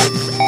débrief 0.00 0.39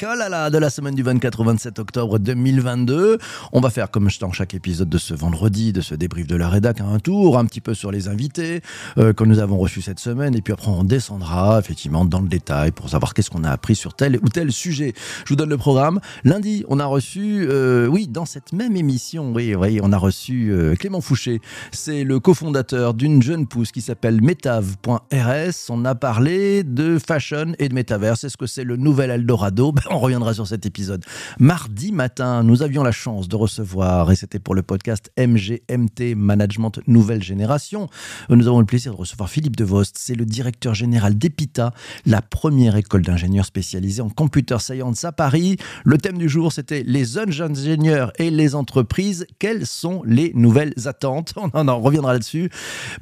de 0.00 0.56
la 0.56 0.70
semaine 0.70 0.94
du 0.94 1.02
24 1.02 1.40
au 1.40 1.44
27 1.44 1.78
octobre 1.78 2.18
2022. 2.18 3.18
On 3.52 3.60
va 3.60 3.68
faire 3.68 3.90
comme 3.90 4.08
dans 4.18 4.32
chaque 4.32 4.54
épisode 4.54 4.88
de 4.88 4.96
ce 4.96 5.12
vendredi, 5.12 5.74
de 5.74 5.82
ce 5.82 5.94
débrief 5.94 6.26
de 6.26 6.36
la 6.36 6.48
rédac, 6.48 6.80
un 6.80 6.98
tour 6.98 7.38
un 7.38 7.44
petit 7.44 7.60
peu 7.60 7.74
sur 7.74 7.90
les 7.92 8.08
invités 8.08 8.62
euh, 8.96 9.12
que 9.12 9.24
nous 9.24 9.40
avons 9.40 9.58
reçus 9.58 9.82
cette 9.82 10.00
semaine, 10.00 10.34
et 10.34 10.40
puis 10.40 10.54
après 10.54 10.68
on 10.68 10.84
descendra 10.84 11.58
effectivement 11.58 12.06
dans 12.06 12.20
le 12.22 12.28
détail 12.28 12.70
pour 12.70 12.88
savoir 12.88 13.12
qu'est-ce 13.12 13.28
qu'on 13.28 13.44
a 13.44 13.50
appris 13.50 13.74
sur 13.74 13.92
tel 13.92 14.18
ou 14.22 14.28
tel 14.30 14.52
sujet. 14.52 14.94
Je 15.26 15.28
vous 15.28 15.36
donne 15.36 15.50
le 15.50 15.58
programme. 15.58 16.00
Lundi, 16.24 16.64
on 16.68 16.80
a 16.80 16.86
reçu, 16.86 17.46
euh, 17.50 17.86
oui, 17.86 18.08
dans 18.08 18.24
cette 18.24 18.54
même 18.54 18.76
émission, 18.76 19.32
oui, 19.34 19.54
oui, 19.54 19.80
on 19.82 19.92
a 19.92 19.98
reçu 19.98 20.50
euh, 20.50 20.76
Clément 20.76 21.02
Fouché. 21.02 21.42
C'est 21.72 22.04
le 22.04 22.20
cofondateur 22.20 22.94
d'une 22.94 23.22
jeune 23.22 23.46
pousse 23.46 23.70
qui 23.70 23.82
s'appelle 23.82 24.22
Metav.rs. 24.22 25.68
On 25.68 25.84
a 25.84 25.94
parlé 25.94 26.64
de 26.64 26.98
fashion 26.98 27.52
et 27.58 27.68
de 27.68 27.74
métavers 27.74 28.14
est-ce 28.24 28.38
que 28.38 28.46
c'est 28.46 28.64
le 28.64 28.78
nouvel 28.78 29.10
Eldorado 29.10 29.72
ben, 29.89 29.89
On 29.92 29.98
reviendra 29.98 30.34
sur 30.34 30.46
cet 30.46 30.66
épisode. 30.66 31.04
Mardi 31.40 31.90
matin, 31.90 32.44
nous 32.44 32.62
avions 32.62 32.84
la 32.84 32.92
chance 32.92 33.26
de 33.26 33.34
recevoir, 33.34 34.12
et 34.12 34.14
c'était 34.14 34.38
pour 34.38 34.54
le 34.54 34.62
podcast 34.62 35.10
MGMT 35.18 36.14
Management 36.14 36.78
Nouvelle 36.86 37.24
Génération, 37.24 37.88
nous 38.28 38.46
avons 38.46 38.60
le 38.60 38.66
plaisir 38.66 38.92
de 38.92 38.96
recevoir 38.96 39.28
Philippe 39.28 39.56
Devost. 39.56 39.96
C'est 39.98 40.14
le 40.14 40.24
directeur 40.24 40.74
général 40.74 41.18
d'EPITA, 41.18 41.72
la 42.06 42.22
première 42.22 42.76
école 42.76 43.02
d'ingénieurs 43.02 43.46
spécialisée 43.46 44.00
en 44.00 44.10
computer 44.10 44.58
science 44.60 45.04
à 45.04 45.10
Paris. 45.10 45.56
Le 45.84 45.98
thème 45.98 46.18
du 46.18 46.28
jour, 46.28 46.52
c'était 46.52 46.84
les 46.84 47.04
jeunes 47.04 47.56
ingénieurs 47.56 48.12
et 48.18 48.30
les 48.30 48.54
entreprises. 48.54 49.26
Quelles 49.40 49.66
sont 49.66 50.02
les 50.04 50.32
nouvelles 50.34 50.74
attentes? 50.84 51.34
On 51.52 51.66
en 51.66 51.80
reviendra 51.80 52.12
là-dessus. 52.12 52.50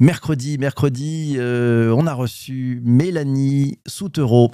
Mercredi, 0.01 0.57
mercredi, 0.57 1.35
euh, 1.37 1.95
on 1.97 2.07
a 2.07 2.15
reçu 2.15 2.81
Mélanie 2.83 3.79
Soutereau 3.87 4.51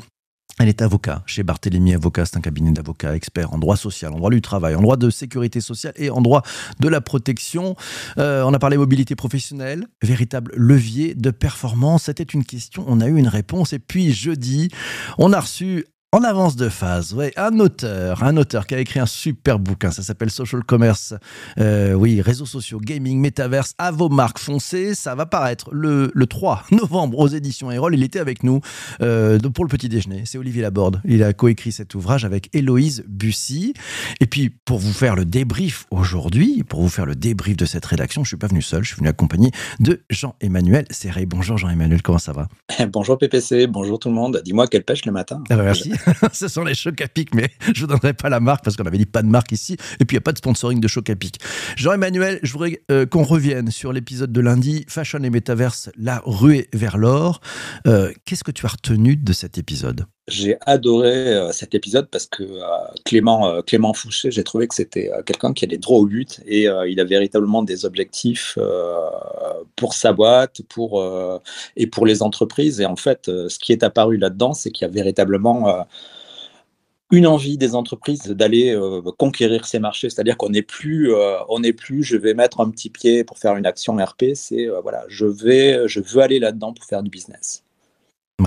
elle 0.59 0.69
est 0.69 0.83
avocat 0.83 1.23
chez 1.27 1.43
Barthélemy 1.43 1.95
Avocat, 1.95 2.27
c'est 2.27 2.37
un 2.37 2.41
cabinet 2.41 2.71
d'avocats 2.71 3.15
experts 3.15 3.53
en 3.53 3.59
droit 3.59 3.77
social, 3.77 4.13
en 4.13 4.19
droit 4.19 4.31
du 4.31 4.41
travail, 4.41 4.75
en 4.75 4.83
droit 4.83 4.97
de 4.97 5.11
sécurité 5.11 5.61
sociale 5.61 5.93
et 5.97 6.11
en 6.11 6.21
droit 6.21 6.43
de 6.81 6.89
la 6.89 7.01
protection. 7.01 7.75
Euh, 8.19 8.43
on 8.45 8.55
a 8.55 8.59
parlé 8.59 8.77
mobilité 8.77 9.17
professionnelle, 9.17 9.87
véritable 10.03 10.53
levier 10.57 11.15
de 11.15 11.31
performance. 11.31 12.05
C'était 12.05 12.23
une 12.23 12.45
question, 12.45 12.85
on 12.87 13.01
a 13.01 13.07
eu 13.07 13.17
une 13.17 13.29
réponse. 13.29 13.73
Et 13.73 13.79
puis 13.79 14.13
jeudi, 14.13 14.69
on 15.19 15.33
a 15.33 15.41
reçu 15.41 15.87
en 16.15 16.23
avance 16.23 16.55
de 16.55 16.69
phase, 16.69 17.12
ouais, 17.12 17.33
un 17.37 17.59
auteur, 17.59 18.23
un 18.23 18.37
auteur 18.37 18.69
qui 18.69 18.77
a 18.77 18.79
écrit 18.79 19.01
un 19.01 19.07
super 19.07 19.59
bouquin, 19.59 19.91
ça 19.91 20.05
s'appelle 20.05 20.31
Social 20.31 20.62
Commerce, 20.62 21.12
euh, 21.59 21.93
oui, 21.95 22.20
réseaux 22.20 22.47
sociaux, 22.47 22.79
gaming, 22.81 23.19
métaverse, 23.19 23.75
à 23.79 23.91
vos 23.91 24.09
marques, 24.09 24.39
foncées, 24.39 24.95
ça 24.95 25.17
va 25.17 25.27
paraître 25.27 25.70
le, 25.73 26.12
3 26.15 26.67
novembre 26.70 27.19
aux 27.19 27.27
éditions 27.27 27.73
Erol, 27.73 27.97
il 27.97 28.05
était 28.05 28.20
avec 28.20 28.45
nous 28.45 28.61
euh, 29.03 29.41
pour 29.41 29.65
le 29.65 29.69
petit 29.69 29.89
déjeuner, 29.89 30.23
c'est 30.25 30.39
Olivier 30.39 30.62
Laborde, 30.62 31.01
il 31.05 31.25
a 31.25 31.33
coécrit 31.33 31.73
cet 31.73 31.97
ouvrage 31.97 32.25
avec 32.25 32.48
Héloïse 32.55 33.03
Bussy, 33.09 33.75
et 34.20 34.27
puis 34.27 34.51
pour 34.51 34.79
vous 34.79 34.92
faire 34.92 35.17
le 35.17 35.25
débrief 35.25 35.86
aujourd'hui, 35.91 36.63
pour 36.63 36.81
vous 36.81 36.91
faire 36.91 37.07
le 37.07 37.17
débrief 37.17 37.57
de 37.57 37.64
cette 37.64 37.86
rédaction, 37.86 38.23
je 38.23 38.29
suis 38.29 38.36
pas 38.36 38.46
venu 38.46 38.63
seul, 38.63 38.85
je 38.85 38.91
suis 38.91 38.98
venu 38.98 39.08
accompagné 39.08 39.51
de 39.81 40.05
Jean-Emmanuel 40.11 40.85
Serré. 40.91 41.27
Bonjour 41.27 41.58
Jean-Emmanuel, 41.58 42.02
comment 42.02 42.19
ça 42.19 42.33
va? 42.33 42.46
Bonjour 42.92 43.19
PPC, 43.19 43.67
bonjour 43.67 43.98
tout 43.98 44.11
le 44.11 44.14
monde, 44.14 44.41
dis-moi 44.45 44.69
quelle 44.69 44.85
pêche 44.85 45.05
le 45.07 45.11
matin. 45.11 45.42
Ah 45.51 45.57
bah, 45.57 45.64
Merci 45.64 45.91
ce 46.33 46.48
sont 46.48 46.65
les 46.65 46.75
chocs 46.75 47.01
à 47.01 47.09
pic, 47.09 47.35
mais 47.35 47.51
je 47.75 47.81
vous 47.81 47.87
donnerai 47.87 48.15
pas 48.15 48.29
la 48.29 48.41
marque 48.41 48.65
parce 48.65 48.77
qu'on 48.77 48.85
avait 48.85 48.98
dit 48.98 49.07
pas 49.07 49.23
de 49.23 49.29
marque 49.29 49.53
ici. 49.53 49.77
Et 50.01 50.05
puis, 50.05 50.15
il 50.15 50.19
n'y 50.19 50.19
a 50.19 50.23
pas 50.23 50.33
de 50.33 50.39
sponsoring 50.39 50.81
de 50.81 50.89
choc 50.89 51.09
à 51.11 51.17
pic. 51.17 51.41
Jean-Emmanuel, 51.77 52.41
je 52.42 52.53
voudrais 52.53 52.81
euh, 52.91 53.07
qu'on 53.07 53.23
revienne 53.23 53.70
sur 53.70 53.92
l'épisode 53.92 54.33
de 54.33 54.41
lundi, 54.41 54.85
Fashion 54.89 55.23
et 55.23 55.31
Metaverse, 55.31 55.91
la 55.97 56.23
ruée 56.25 56.69
vers 56.73 56.98
l'or. 56.98 57.41
Euh, 57.87 58.13
qu'est-ce 58.25 58.45
que 58.45 58.51
tu 58.51 58.67
as 58.67 58.70
retenu 58.70 59.17
de 59.17 59.33
cet 59.33 59.59
épisode? 59.59 60.07
J'ai 60.29 60.57
adoré 60.67 61.35
euh, 61.35 61.52
cet 61.52 61.74
épisode 61.74 62.08
parce 62.08 62.27
que 62.27 62.45
Clément, 63.05 63.62
Clément 63.62 63.92
Fouché, 63.92 64.30
j'ai 64.30 64.45
trouvé 64.45 64.68
que 64.68 64.74
c'était 64.74 65.11
quelqu'un 65.27 65.52
qui 65.52 65.64
allait 65.64 65.79
droit 65.79 65.98
au 65.98 66.07
but 66.07 66.40
et 66.46 66.67
il 66.86 67.01
a 67.01 67.05
véritablement 67.05 67.62
des 67.62 67.85
objectifs 67.85 68.58
pour 69.77 69.95
sa 69.95 70.13
boîte 70.13 70.63
pour, 70.68 71.05
et 71.77 71.86
pour 71.86 72.07
les 72.07 72.23
entreprises. 72.23 72.80
Et 72.80 72.86
en 72.86 72.96
fait, 72.96 73.27
ce 73.27 73.58
qui 73.58 73.73
est 73.73 73.83
apparu 73.83 74.17
là-dedans, 74.17 74.55
c'est 74.55 74.70
qu'il 74.70 74.86
y 74.86 74.90
a 74.90 74.92
véritablement 74.92 75.84
une 77.11 77.27
envie 77.27 77.58
des 77.58 77.74
entreprises 77.74 78.24
d'aller 78.24 78.74
euh, 78.74 79.01
conquérir 79.18 79.67
ces 79.67 79.79
marchés, 79.79 80.11
c'est-à-dire 80.11 80.36
qu'on 80.36 80.51
n'est 80.51 80.63
plus, 80.63 81.13
euh, 81.14 81.39
plus, 81.77 82.02
je 82.02 82.17
vais 82.17 82.34
mettre 82.34 82.61
un 82.61 82.70
petit 82.70 82.90
pied 82.90 83.24
pour 83.24 83.39
faire 83.39 83.57
une 83.57 83.67
action 83.67 83.96
RP, 83.96 84.34
c'est 84.34 84.68
euh, 84.68 84.80
voilà, 84.80 85.05
je 85.08 85.27
vais, 85.27 85.86
je 85.86 86.01
veux 86.01 86.23
aller 86.23 86.39
là-dedans 86.39 86.73
pour 86.73 86.84
faire 86.84 87.02
du 87.02 87.11
business. 87.11 87.63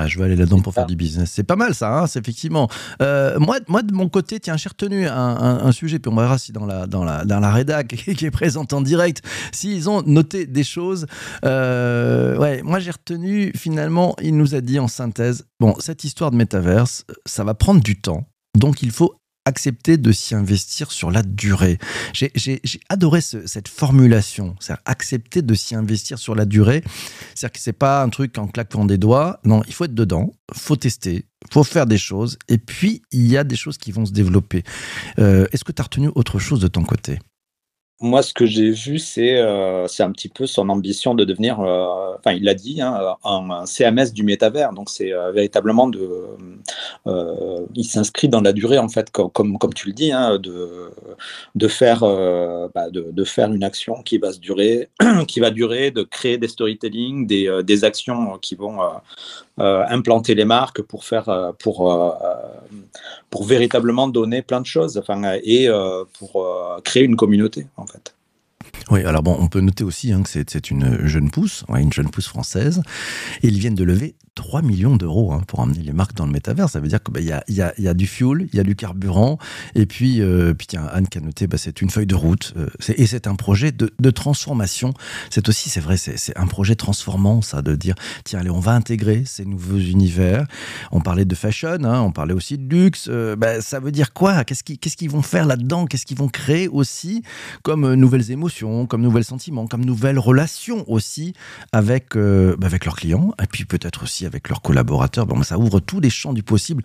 Je 0.07 0.17
veux 0.17 0.25
aller 0.25 0.35
là-dedans 0.35 0.59
pour 0.59 0.73
faire 0.73 0.85
du 0.85 0.95
business. 0.95 1.31
C'est 1.33 1.43
pas 1.43 1.55
mal 1.55 1.73
ça, 1.73 1.99
hein, 1.99 2.07
c'est 2.07 2.19
effectivement. 2.19 2.69
moi, 2.99 3.57
moi, 3.67 3.81
de 3.81 3.93
mon 3.93 4.09
côté, 4.09 4.39
tiens, 4.39 4.57
j'ai 4.57 4.69
retenu 4.69 5.07
un, 5.07 5.71
sujet, 5.71 5.99
puis 5.99 6.11
on 6.11 6.15
verra 6.15 6.37
si 6.37 6.51
dans 6.51 6.65
la, 6.65 6.87
dans 6.87 7.03
la, 7.03 7.25
dans 7.25 7.39
la 7.39 7.51
rédac 7.51 7.87
qui 8.17 8.25
est 8.25 8.31
présente 8.31 8.73
en 8.73 8.81
direct, 8.81 9.21
s'ils 9.51 9.89
ont 9.89 10.01
noté 10.03 10.45
des 10.45 10.63
choses. 10.63 11.05
ouais, 11.43 12.61
moi 12.63 12.79
j'ai 12.79 12.91
retenu, 12.91 13.51
finalement, 13.55 14.15
il 14.21 14.35
nous 14.35 14.55
a 14.55 14.61
dit 14.61 14.79
en 14.79 14.87
synthèse, 14.87 15.45
bon, 15.59 15.75
cette 15.79 16.03
histoire 16.03 16.31
de 16.31 16.37
métaverse, 16.37 17.05
ça 17.25 17.43
va 17.43 17.53
prendre 17.53 17.81
du 17.81 17.99
temps. 17.99 18.27
Donc 18.57 18.81
il 18.81 18.91
faut 18.91 19.15
accepter 19.47 19.97
de 19.97 20.11
s'y 20.11 20.35
investir 20.35 20.91
sur 20.91 21.09
la 21.09 21.23
durée. 21.23 21.79
J'ai 22.13 22.61
adoré 22.89 23.21
cette 23.21 23.67
formulation, 23.67 24.55
c'est 24.59 24.75
accepter 24.85 25.41
de 25.41 25.53
s'y 25.53 25.73
investir 25.73 26.19
sur 26.19 26.35
la 26.35 26.45
durée. 26.45 26.83
C'est-à-dire 27.33 27.53
que 27.53 27.59
c'est 27.59 27.73
pas 27.73 28.03
un 28.03 28.09
truc 28.09 28.37
en 28.37 28.47
claquant 28.47 28.85
des 28.85 28.97
doigts. 28.97 29.39
Non, 29.45 29.61
il 29.67 29.73
faut 29.73 29.85
être 29.85 29.95
dedans, 29.95 30.33
faut 30.53 30.75
tester, 30.75 31.25
faut 31.51 31.63
faire 31.63 31.85
des 31.85 31.97
choses, 31.97 32.37
et 32.49 32.57
puis 32.57 33.01
il 33.11 33.27
y 33.27 33.37
a 33.37 33.43
des 33.43 33.55
choses 33.55 33.77
qui 33.77 33.91
vont 33.91 34.05
se 34.05 34.11
développer. 34.11 34.63
Euh, 35.19 35.47
est-ce 35.51 35.63
que 35.63 35.71
tu 35.71 35.81
as 35.81 35.83
retenu 35.83 36.09
autre 36.15 36.39
chose 36.39 36.59
de 36.59 36.67
ton 36.67 36.83
côté? 36.83 37.19
Moi, 37.99 38.21
ce 38.21 38.31
que 38.31 38.45
j'ai 38.45 38.69
vu, 38.69 38.99
c'est 38.99 39.39
euh, 39.39 39.87
c'est 39.87 40.03
un 40.03 40.11
petit 40.11 40.29
peu 40.29 40.45
son 40.45 40.69
ambition 40.69 41.15
de 41.15 41.25
devenir, 41.25 41.59
euh, 41.61 42.06
enfin, 42.19 42.33
il 42.33 42.43
l'a 42.43 42.53
dit, 42.53 42.81
hein, 42.81 43.15
un, 43.23 43.65
CMS 43.65 44.11
du 44.13 44.23
métavers. 44.23 44.73
Donc, 44.73 44.89
c'est 44.89 45.13
euh, 45.13 45.31
véritablement 45.31 45.87
de. 45.87 46.09
il 47.75 47.85
s'inscrit 47.85 48.29
dans 48.29 48.41
la 48.41 48.53
durée, 48.53 48.77
en 48.77 48.89
fait, 48.89 49.11
comme, 49.11 49.57
comme, 49.57 49.73
tu 49.73 49.87
le 49.87 49.93
dis, 49.93 50.11
hein, 50.11 50.37
de, 50.37 50.91
de, 51.55 51.67
faire, 51.67 52.01
bah, 52.73 52.89
de, 52.89 53.07
de, 53.11 53.23
faire 53.23 53.51
une 53.51 53.63
action 53.63 54.01
qui 54.03 54.17
va 54.17 54.33
se 54.33 54.39
durer, 54.39 54.89
qui 55.27 55.39
va 55.39 55.51
durer, 55.51 55.91
de 55.91 56.03
créer 56.03 56.37
des 56.37 56.47
storytelling, 56.47 57.27
des, 57.27 57.61
des 57.63 57.83
actions 57.83 58.37
qui 58.39 58.55
vont 58.55 58.79
implanter 59.57 60.35
les 60.35 60.45
marques 60.45 60.81
pour 60.81 61.03
faire, 61.05 61.53
pour, 61.59 62.15
pour 63.29 63.43
véritablement 63.43 64.07
donner 64.07 64.41
plein 64.41 64.61
de 64.61 64.65
choses, 64.65 64.97
enfin, 64.97 65.37
et 65.43 65.67
pour 66.19 66.81
créer 66.83 67.03
une 67.03 67.15
communauté. 67.15 67.67
Oui, 68.89 69.03
alors 69.03 69.23
bon, 69.23 69.35
on 69.39 69.47
peut 69.47 69.59
noter 69.61 69.83
aussi 69.83 70.11
hein, 70.11 70.23
que 70.23 70.29
c'est 70.29 70.71
une 70.71 71.05
jeune 71.07 71.29
pousse, 71.29 71.65
une 71.75 71.91
jeune 71.91 72.09
pousse 72.09 72.27
française, 72.27 72.81
et 73.43 73.47
ils 73.47 73.59
viennent 73.59 73.75
de 73.75 73.83
lever 73.83 74.15
3 74.37 74.61
millions 74.61 74.95
d'euros 74.95 75.33
hein, 75.33 75.41
pour 75.47 75.59
emmener 75.59 75.81
les 75.81 75.91
marques 75.91 76.15
dans 76.15 76.25
le 76.25 76.31
métavers. 76.31 76.69
Ça 76.69 76.79
veut 76.79 76.87
dire 76.87 77.01
qu'il 77.03 77.13
bah, 77.13 77.19
y, 77.19 77.87
a, 77.87 77.93
du 77.93 78.07
fuel, 78.07 78.47
il 78.53 78.55
y 78.55 78.59
a 78.59 78.63
du 78.63 78.75
carburant, 78.75 79.39
et 79.75 79.85
puis, 79.85 80.21
euh, 80.21 80.53
tiens, 80.67 80.87
Anne 80.93 81.07
qui 81.07 81.17
a 81.17 81.21
noté, 81.21 81.47
bah, 81.47 81.57
c'est 81.57 81.81
une 81.81 81.89
feuille 81.89 82.05
de 82.05 82.15
route, 82.15 82.53
euh, 82.55 82.67
et 82.95 83.07
c'est 83.07 83.27
un 83.27 83.35
projet 83.35 83.71
de, 83.71 84.09
transformation. 84.11 84.93
C'est 85.29 85.49
aussi, 85.49 85.69
c'est 85.69 85.81
vrai, 85.81 85.97
c'est 85.97 86.37
un 86.37 86.47
projet 86.47 86.75
transformant, 86.75 87.41
ça, 87.41 87.61
de 87.61 87.75
dire, 87.75 87.95
tiens, 88.23 88.39
allez, 88.39 88.49
on 88.49 88.59
va 88.59 88.73
intégrer 88.73 89.23
ces 89.25 89.43
nouveaux 89.43 89.79
univers. 89.79 90.45
On 90.91 91.01
parlait 91.01 91.25
de 91.25 91.35
fashion, 91.35 91.83
hein, 91.83 92.01
on 92.01 92.11
parlait 92.11 92.33
aussi 92.33 92.57
de 92.57 92.73
luxe. 92.73 93.07
Euh, 93.09 93.35
bah, 93.35 93.59
ça 93.61 93.79
veut 93.79 93.91
dire 93.91 94.13
quoi? 94.13 94.43
Qu'est-ce 94.43 94.63
qu'ils 94.63 95.09
vont 95.09 95.23
faire 95.23 95.45
là-dedans? 95.45 95.87
Qu'est-ce 95.87 96.05
qu'ils 96.05 96.17
vont 96.17 96.29
créer 96.29 96.67
aussi 96.67 97.23
comme 97.63 97.95
nouvelles 97.95 98.31
émotions 98.31 98.85
comme 98.85 99.01
nouvel 99.01 99.23
sentiment, 99.23 99.67
comme 99.67 99.83
nouvelle 99.83 100.19
relation 100.19 100.85
aussi 100.89 101.33
avec, 101.71 102.15
avec 102.15 102.85
leurs 102.85 102.95
clients? 102.95 103.33
Et 103.41 103.47
puis 103.47 103.65
peut-être 103.65 104.03
aussi 104.03 104.26
avec 104.27 104.49
leurs 104.49 104.61
collaborateurs. 104.61 105.25
Ça 105.43 105.57
ouvre 105.57 105.79
tous 105.79 105.99
les 105.99 106.09
champs 106.09 106.33
du 106.33 106.43
possible. 106.43 106.83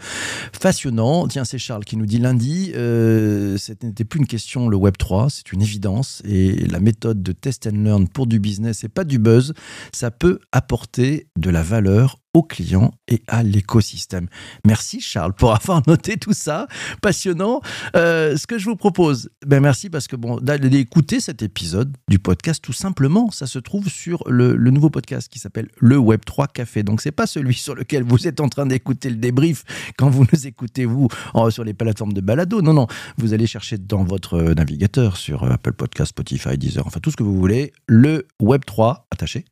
Passionnant. 0.60 1.28
Tiens, 1.28 1.44
c'est 1.44 1.58
Charles 1.58 1.84
qui 1.84 1.96
nous 1.96 2.06
dit 2.06 2.18
lundi, 2.18 2.72
euh, 2.74 3.56
ce 3.58 3.72
n'était 3.82 4.04
plus 4.04 4.20
une 4.20 4.26
question 4.26 4.68
le 4.68 4.76
Web 4.76 4.96
3, 4.96 5.28
c'est 5.30 5.52
une 5.52 5.62
évidence 5.62 6.22
et 6.24 6.66
la 6.66 6.80
méthode 6.80 7.22
de 7.22 7.32
test 7.32 7.66
and 7.66 7.82
learn 7.82 8.08
pour 8.08 8.26
du 8.26 8.38
business 8.38 8.84
et 8.84 8.88
pas 8.88 9.04
du 9.04 9.18
buzz, 9.18 9.54
ça 9.92 10.10
peut 10.10 10.38
apporter 10.52 11.26
de 11.36 11.50
la 11.50 11.62
valeur 11.62 12.21
aux 12.34 12.42
clients 12.42 12.92
et 13.08 13.22
à 13.28 13.42
l'écosystème. 13.42 14.28
Merci 14.64 15.00
Charles 15.00 15.34
pour 15.34 15.54
avoir 15.54 15.82
noté 15.86 16.16
tout 16.16 16.32
ça, 16.32 16.66
passionnant. 17.00 17.60
Euh, 17.96 18.36
ce 18.36 18.46
que 18.46 18.58
je 18.58 18.64
vous 18.64 18.76
propose, 18.76 19.30
ben 19.46 19.60
merci 19.60 19.90
parce 19.90 20.06
que 20.06 20.16
bon, 20.16 20.38
d'aller 20.38 20.78
écouter 20.78 21.20
cet 21.20 21.42
épisode 21.42 21.96
du 22.08 22.18
podcast 22.18 22.62
tout 22.62 22.72
simplement, 22.72 23.30
ça 23.30 23.46
se 23.46 23.58
trouve 23.58 23.88
sur 23.88 24.24
le, 24.28 24.56
nouveau 24.72 24.88
podcast 24.88 25.30
qui 25.30 25.38
s'appelle 25.38 25.68
le 25.78 25.98
Web 25.98 26.20
3 26.24 26.46
Café. 26.48 26.82
Donc 26.82 27.02
c'est 27.02 27.12
pas 27.12 27.26
celui 27.26 27.54
sur 27.54 27.74
lequel 27.74 28.02
vous 28.02 28.26
êtes 28.26 28.40
en 28.40 28.48
train 28.48 28.64
d'écouter 28.64 29.10
le 29.10 29.16
débrief 29.16 29.64
quand 29.98 30.08
vous 30.08 30.24
nous 30.32 30.46
écoutez 30.46 30.86
vous 30.86 31.08
sur 31.50 31.64
les 31.64 31.74
plateformes 31.74 32.14
de 32.14 32.20
balado. 32.20 32.62
Non 32.62 32.72
non, 32.72 32.86
vous 33.18 33.34
allez 33.34 33.46
chercher 33.46 33.76
dans 33.76 34.04
votre 34.04 34.40
navigateur 34.54 35.16
sur 35.16 35.44
Apple 35.44 35.74
Podcast, 35.74 36.10
Spotify, 36.10 36.56
Deezer, 36.56 36.86
enfin 36.86 37.00
tout 37.00 37.10
ce 37.10 37.16
que 37.16 37.22
vous 37.22 37.36
voulez, 37.36 37.72
le 37.86 38.26
Web 38.40 38.64
3 38.64 39.06
attaché 39.10 39.44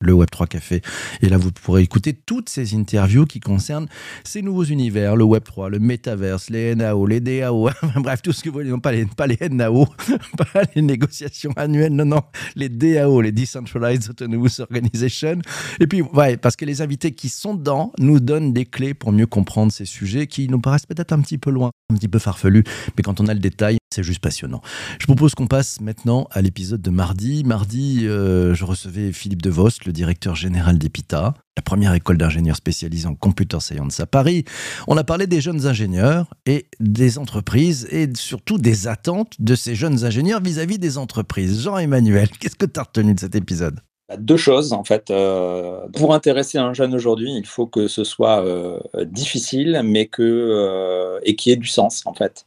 Le 0.00 0.12
Web3 0.12 0.48
Café. 0.48 0.80
Et 1.20 1.28
là, 1.28 1.36
vous 1.36 1.52
pourrez 1.52 1.82
écouter 1.82 2.14
toutes 2.14 2.48
ces 2.48 2.74
interviews 2.74 3.26
qui 3.26 3.40
concernent 3.40 3.88
ces 4.24 4.42
nouveaux 4.42 4.64
univers, 4.64 5.16
le 5.16 5.24
Web3, 5.24 5.68
le 5.68 5.78
Metaverse, 5.78 6.50
les 6.50 6.74
NAO, 6.74 7.06
les 7.06 7.20
DAO, 7.20 7.68
bref, 7.96 8.22
tout 8.22 8.32
ce 8.32 8.42
que 8.42 8.48
vous 8.48 8.54
voulez, 8.54 8.70
non 8.70 8.80
pas 8.80 8.92
les, 8.92 9.04
pas 9.04 9.26
les 9.26 9.36
NAO, 9.50 9.86
pas 10.36 10.62
les 10.74 10.82
négociations 10.82 11.52
annuelles, 11.56 11.92
non, 11.92 12.06
non, 12.06 12.22
les 12.56 12.68
DAO, 12.68 13.20
les 13.20 13.32
Decentralized 13.32 14.10
Autonomous 14.10 14.60
Organization. 14.60 15.38
Et 15.78 15.86
puis, 15.86 16.02
ouais, 16.02 16.36
parce 16.36 16.56
que 16.56 16.64
les 16.64 16.80
invités 16.80 17.12
qui 17.12 17.28
sont 17.28 17.54
dedans 17.54 17.92
nous 17.98 18.20
donnent 18.20 18.52
des 18.52 18.64
clés 18.64 18.94
pour 18.94 19.12
mieux 19.12 19.26
comprendre 19.26 19.72
ces 19.72 19.84
sujets 19.84 20.26
qui 20.26 20.48
nous 20.48 20.60
paraissent 20.60 20.86
peut-être 20.86 21.12
un 21.12 21.20
petit 21.20 21.38
peu 21.38 21.50
loin, 21.50 21.70
un 21.90 21.96
petit 21.96 22.08
peu 22.08 22.18
farfelus, 22.18 22.64
mais 22.96 23.02
quand 23.02 23.20
on 23.20 23.26
a 23.26 23.34
le 23.34 23.40
détail, 23.40 23.79
c'est 23.92 24.04
juste 24.04 24.20
passionnant. 24.20 24.60
Je 25.00 25.06
propose 25.06 25.34
qu'on 25.34 25.48
passe 25.48 25.80
maintenant 25.80 26.28
à 26.30 26.42
l'épisode 26.42 26.80
de 26.80 26.90
mardi. 26.90 27.42
Mardi, 27.42 28.06
euh, 28.06 28.54
je 28.54 28.64
recevais 28.64 29.10
Philippe 29.12 29.42
De 29.42 29.50
Vos, 29.50 29.68
le 29.84 29.90
directeur 29.90 30.36
général 30.36 30.78
d'EPITA, 30.78 31.34
la 31.56 31.62
première 31.62 31.92
école 31.94 32.16
d'ingénieurs 32.16 32.54
spécialisée 32.54 33.08
en 33.08 33.16
computer 33.16 33.58
science 33.58 33.98
à 33.98 34.06
Paris. 34.06 34.44
On 34.86 34.96
a 34.96 35.02
parlé 35.02 35.26
des 35.26 35.40
jeunes 35.40 35.66
ingénieurs 35.66 36.32
et 36.46 36.66
des 36.78 37.18
entreprises 37.18 37.88
et 37.90 38.08
surtout 38.14 38.58
des 38.58 38.86
attentes 38.86 39.32
de 39.40 39.56
ces 39.56 39.74
jeunes 39.74 40.04
ingénieurs 40.04 40.40
vis-à-vis 40.40 40.78
des 40.78 40.96
entreprises. 40.96 41.60
Jean-Emmanuel, 41.60 42.28
qu'est-ce 42.40 42.56
que 42.56 42.66
tu 42.66 42.78
as 42.78 42.84
retenu 42.84 43.14
de 43.14 43.20
cet 43.20 43.34
épisode? 43.34 43.80
Bah, 44.08 44.16
deux 44.16 44.36
choses 44.36 44.72
en 44.72 44.84
fait. 44.84 45.10
Euh, 45.10 45.80
pour 45.96 46.14
intéresser 46.14 46.58
un 46.58 46.74
jeune 46.74 46.94
aujourd'hui, 46.94 47.32
il 47.36 47.46
faut 47.46 47.66
que 47.66 47.88
ce 47.88 48.04
soit 48.04 48.44
euh, 48.44 48.78
difficile, 49.04 49.80
mais 49.84 50.06
que 50.06 51.18
et 51.24 51.34
qui 51.34 51.50
ait 51.50 51.56
du 51.56 51.66
sens 51.66 52.02
en 52.06 52.14
fait. 52.14 52.46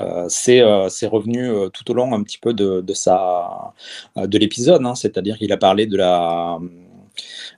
Euh, 0.00 0.28
euh, 0.48 0.88
c'est 0.88 1.06
revenu 1.06 1.48
euh, 1.48 1.68
tout 1.68 1.90
au 1.90 1.94
long 1.94 2.12
un 2.12 2.22
petit 2.22 2.38
peu 2.38 2.52
de, 2.52 2.80
de, 2.80 4.26
de 4.26 4.38
l'épisode, 4.38 4.84
hein. 4.84 4.94
c'est-à-dire 4.94 5.38
qu'il 5.38 5.52
a 5.52 5.56
parlé 5.56 5.86
de 5.86 5.96
la, 5.96 6.58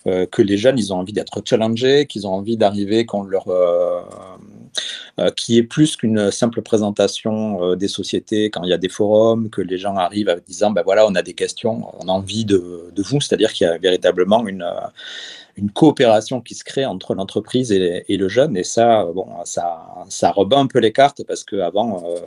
que 0.05 0.43
les 0.43 0.57
jeunes, 0.57 0.79
ils 0.79 0.93
ont 0.93 0.99
envie 0.99 1.13
d'être 1.13 1.43
challengés, 1.45 2.07
qu'ils 2.07 2.27
ont 2.27 2.33
envie 2.33 2.57
d'arriver 2.57 3.07
qu'on 3.07 3.23
leur... 3.23 3.47
qui 5.37 5.59
est 5.59 5.63
plus 5.63 5.97
qu'une 5.97 6.31
simple 6.31 6.63
présentation 6.63 7.75
des 7.75 7.89
sociétés 7.89 8.51
quand 8.51 8.63
il 8.63 8.71
y 8.71 8.73
a 8.73 8.79
des 8.79 8.89
forums, 8.89 9.51
que 9.51 9.61
les 9.61 9.79
gens 9.79 9.97
arrivent 9.97 10.29
en 10.29 10.37
disant, 10.47 10.71
ben 10.71 10.83
voilà, 10.85 11.07
on 11.07 11.15
a 11.15 11.23
des 11.23 11.35
questions, 11.35 11.87
on 12.01 12.09
a 12.09 12.13
envie 12.13 12.45
de, 12.45 12.91
de 12.95 13.03
vous, 13.03 13.21
c'est-à-dire 13.21 13.53
qu'il 13.53 13.67
y 13.67 13.71
a 13.71 13.79
véritablement 13.79 14.47
une 14.47 14.65
une 15.59 15.71
coopération 15.71 16.41
qui 16.41 16.55
se 16.55 16.63
crée 16.63 16.87
entre 16.87 17.15
l'entreprise 17.15 17.73
et, 17.73 18.17
le 18.17 18.29
jeune. 18.29 18.57
Et 18.57 18.63
ça, 18.63 19.05
bon, 19.13 19.27
ça, 19.45 19.85
ça 20.09 20.31
rebat 20.31 20.59
un 20.59 20.69
peu 20.69 20.79
les 20.79 20.93
cartes 20.93 21.25
parce 21.25 21.43
qu'avant, 21.45 22.05
euh, 22.07 22.21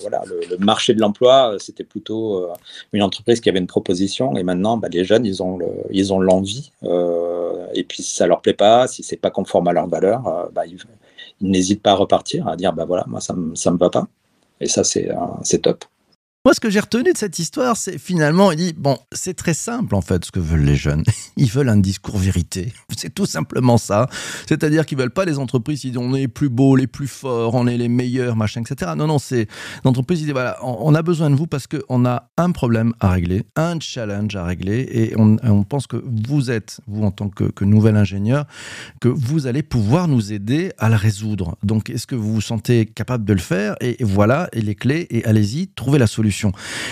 voilà, 0.00 0.22
le, 0.26 0.56
marché 0.56 0.94
de 0.94 1.00
l'emploi, 1.00 1.56
c'était 1.58 1.84
plutôt 1.84 2.38
euh, 2.38 2.52
une 2.92 3.02
entreprise 3.02 3.40
qui 3.40 3.50
avait 3.50 3.58
une 3.58 3.66
proposition. 3.66 4.34
Et 4.36 4.42
maintenant, 4.42 4.78
bah, 4.78 4.88
les 4.90 5.04
jeunes, 5.04 5.26
ils 5.26 5.42
ont, 5.42 5.58
l'envie. 6.20 6.72
Euh, 6.84 7.66
et 7.74 7.84
puis, 7.84 8.02
si 8.02 8.14
ça 8.16 8.26
leur 8.26 8.40
plaît 8.40 8.54
pas, 8.54 8.86
si 8.86 9.02
c'est 9.02 9.16
pas 9.16 9.30
conforme 9.30 9.68
à 9.68 9.72
leurs 9.72 9.88
valeurs, 9.88 10.50
bah, 10.52 10.64
ils, 10.66 10.78
n'hésitent 11.40 11.82
pas 11.82 11.92
à 11.92 11.94
repartir, 11.94 12.48
à 12.48 12.56
dire, 12.56 12.72
bah 12.72 12.84
voilà, 12.84 13.04
moi, 13.08 13.20
ça 13.20 13.34
ça 13.54 13.70
me 13.70 13.78
va 13.78 13.90
pas. 13.90 14.08
Et 14.60 14.68
ça, 14.68 14.84
c'est 14.84 15.08
top. 15.62 15.84
Moi, 16.46 16.54
ce 16.54 16.60
que 16.60 16.70
j'ai 16.70 16.80
retenu 16.80 17.12
de 17.12 17.18
cette 17.18 17.38
histoire, 17.38 17.76
c'est 17.76 17.98
finalement, 17.98 18.50
il 18.50 18.56
dit, 18.56 18.72
bon, 18.74 18.96
c'est 19.12 19.34
très 19.34 19.52
simple 19.52 19.94
en 19.94 20.00
fait 20.00 20.24
ce 20.24 20.32
que 20.32 20.40
veulent 20.40 20.64
les 20.64 20.74
jeunes. 20.74 21.04
Ils 21.36 21.50
veulent 21.50 21.68
un 21.68 21.76
discours 21.76 22.16
vérité. 22.16 22.72
C'est 22.96 23.14
tout 23.14 23.26
simplement 23.26 23.78
ça. 23.78 24.08
C'est-à-dire 24.46 24.84
qu'ils 24.84 24.98
veulent 24.98 25.10
pas 25.10 25.24
les 25.24 25.38
entreprises 25.38 25.80
qui 25.80 25.88
disent 25.88 25.98
on 25.98 26.14
est 26.14 26.20
les 26.20 26.28
plus 26.28 26.48
beaux, 26.48 26.76
les 26.76 26.86
plus 26.86 27.08
forts, 27.08 27.54
on 27.54 27.66
est 27.66 27.78
les 27.78 27.88
meilleurs, 27.88 28.36
machin, 28.36 28.62
etc. 28.62 28.92
Non, 28.96 29.06
non, 29.06 29.18
c'est 29.18 29.48
l'entreprise 29.84 30.20
qui 30.20 30.26
dit 30.26 30.32
voilà, 30.32 30.58
on 30.62 30.94
a 30.94 31.00
besoin 31.00 31.30
de 31.30 31.34
vous 31.34 31.46
parce 31.46 31.66
qu'on 31.66 32.04
a 32.04 32.30
un 32.36 32.50
problème 32.50 32.92
à 33.00 33.10
régler, 33.10 33.44
un 33.56 33.80
challenge 33.80 34.36
à 34.36 34.44
régler 34.44 34.86
et 34.92 35.14
on, 35.16 35.36
on 35.42 35.64
pense 35.64 35.86
que 35.86 36.02
vous 36.26 36.50
êtes, 36.50 36.80
vous 36.86 37.04
en 37.04 37.10
tant 37.10 37.30
que, 37.30 37.44
que, 37.44 37.64
nouvel 37.64 37.96
ingénieur, 37.96 38.46
que 39.00 39.08
vous 39.08 39.46
allez 39.46 39.62
pouvoir 39.62 40.08
nous 40.08 40.32
aider 40.32 40.72
à 40.78 40.90
le 40.90 40.96
résoudre. 40.96 41.56
Donc, 41.62 41.88
est-ce 41.88 42.06
que 42.06 42.14
vous 42.14 42.34
vous 42.34 42.40
sentez 42.42 42.84
capable 42.84 43.24
de 43.24 43.32
le 43.32 43.40
faire? 43.40 43.76
Et 43.80 43.96
voilà, 44.00 44.48
et 44.52 44.60
les 44.60 44.74
clés, 44.74 45.06
et 45.10 45.24
allez-y, 45.24 45.68
trouvez 45.68 45.98
la 45.98 46.06
solution 46.06 46.29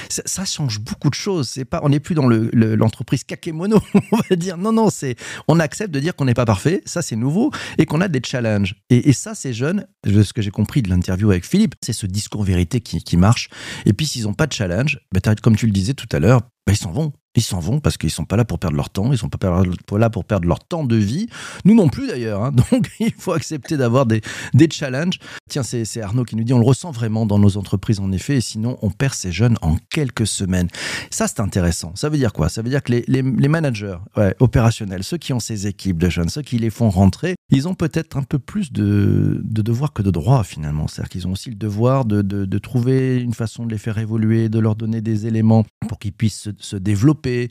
ça, 0.09 0.45
change 0.45 0.81
beaucoup 0.81 1.11
de 1.11 1.15
choses. 1.15 1.49
C'est 1.49 1.65
pas, 1.65 1.81
on 1.83 1.89
n'est 1.89 2.01
plus 2.01 2.15
dans 2.15 2.29
l'entreprise 2.29 3.23
le, 3.23 3.27
kakémono, 3.27 3.81
on 4.13 4.17
va 4.17 4.37
dire. 4.37 4.57
Non, 4.57 4.73
non, 4.73 4.91
c'est, 4.91 5.17
on 5.47 5.61
accepte 5.61 5.93
de 5.93 6.01
dire 6.01 6.15
qu'on 6.15 6.25
n'est 6.25 6.35
pas 6.35 6.45
parfait. 6.45 6.83
Ça, 6.85 7.03
c'est 7.03 7.17
nouveau 7.17 7.51
et 7.79 7.87
qu'on 7.87 8.01
a 8.01 8.09
des 8.09 8.21
challenges. 8.25 8.75
Et, 8.91 9.13
ça, 9.13 9.35
ces 9.35 9.53
jeunes, 9.53 9.87
ce 10.05 10.33
que 10.33 10.43
j'ai 10.43 10.51
compris 10.51 10.83
de 10.83 10.89
l'interview 10.89 11.31
avec 11.31 11.45
Philippe, 11.45 11.75
c'est 11.83 11.93
ce 11.93 12.07
discours 12.07 12.45
vérité 12.45 12.81
qui, 12.81 13.17
marche. 13.17 13.49
Et 13.87 13.93
puis, 13.93 14.07
s'ils 14.07 14.25
n'ont 14.25 14.35
pas 14.35 14.47
de 14.47 14.53
challenge, 14.53 15.01
bah, 15.13 15.21
comme 15.43 15.57
tu 15.57 15.67
le 15.67 15.73
disais 15.73 15.95
tout 15.95 16.09
à 16.13 16.19
l'heure, 16.19 16.43
bah, 16.69 16.75
ils 16.75 16.77
s'en 16.77 16.93
vont. 16.93 17.15
Ils 17.35 17.43
s'en 17.43 17.61
vont 17.61 17.79
parce 17.79 17.97
qu'ils 17.97 18.11
sont 18.11 18.25
pas 18.25 18.37
là 18.37 18.45
pour 18.45 18.59
perdre 18.59 18.77
leur 18.77 18.91
temps, 18.91 19.13
ils 19.13 19.17
sont 19.17 19.29
pas 19.29 19.63
là 19.99 20.11
pour 20.11 20.25
perdre 20.25 20.47
leur 20.49 20.59
temps 20.59 20.85
de 20.85 20.97
vie. 20.97 21.29
Nous 21.65 21.75
non 21.75 21.89
plus 21.89 22.09
d'ailleurs. 22.09 22.43
Hein. 22.43 22.53
Donc 22.71 22.91
il 23.01 23.13
faut 23.13 23.33
accepter 23.33 23.77
d'avoir 23.77 24.05
des, 24.05 24.21
des 24.55 24.69
challenges. 24.71 25.19
Tiens, 25.49 25.63
c'est 25.63 26.03
Arnaud 26.03 26.25
qui 26.25 26.37
nous 26.37 26.45
dit 26.45 26.53
on 26.53 26.59
le 26.59 26.67
ressent 26.67 26.91
vraiment 26.91 27.27
dans 27.27 27.39
nos 27.39 27.57
entreprises 27.57 28.01
en 28.01 28.13
effet, 28.13 28.37
et 28.37 28.41
sinon 28.43 28.77
on 28.83 28.91
perd 28.91 29.15
ces 29.15 29.33
jeunes 29.33 29.57
en 29.63 29.77
quelques 29.89 30.27
semaines. 30.27 30.69
Ça 31.11 31.27
c'est 31.27 31.41
intéressant. 31.41 31.93
Ça 31.95 32.09
veut 32.11 32.19
dire 32.19 32.33
quoi? 32.35 32.49
Ça 32.49 32.61
veut 32.61 32.69
dire 32.69 32.83
que 32.83 32.93
les, 32.93 33.05
les, 33.07 33.23
managers 33.23 33.97
opérationnels, 34.41 35.05
ceux 35.05 35.17
qui 35.17 35.33
ont 35.33 35.41
ces 35.41 35.67
équipes 35.67 35.99
de 35.99 36.11
jeunes, 36.11 36.29
ceux 36.29 36.43
qui 36.43 36.59
les 36.59 36.71
font 36.71 36.91
rentrer, 36.91 37.37
ils 37.51 37.67
ont 37.67 37.75
peut-être 37.75 38.17
un 38.17 38.25
peu 38.25 38.39
plus 38.39 38.73
de, 38.73 39.41
de 39.43 39.63
devoirs 39.63 39.93
que 39.93 40.03
de 40.03 40.11
droits 40.11 40.45
finalement. 40.45 40.87
C'est-à-dire 40.89 41.09
qu'ils 41.09 41.27
ont 41.27 41.33
aussi 41.33 41.51
le 41.51 41.57
devoir 41.57 42.05
de, 42.05 42.21
de, 42.21 42.45
de, 42.45 42.59
trouver 42.59 43.21
une 43.21 43.33
façon 43.33 43.65
de 43.65 43.71
les 43.71 43.79
faire 43.79 43.97
évoluer, 43.99 44.49
de 44.49 44.59
leur 44.59 44.77
donner 44.77 45.01
des 45.01 45.27
éléments 45.27 45.65
pour 45.89 45.99
qu'ils 45.99 46.13
puissent 46.13 46.51
se, 46.59 46.77
développer 46.77 47.51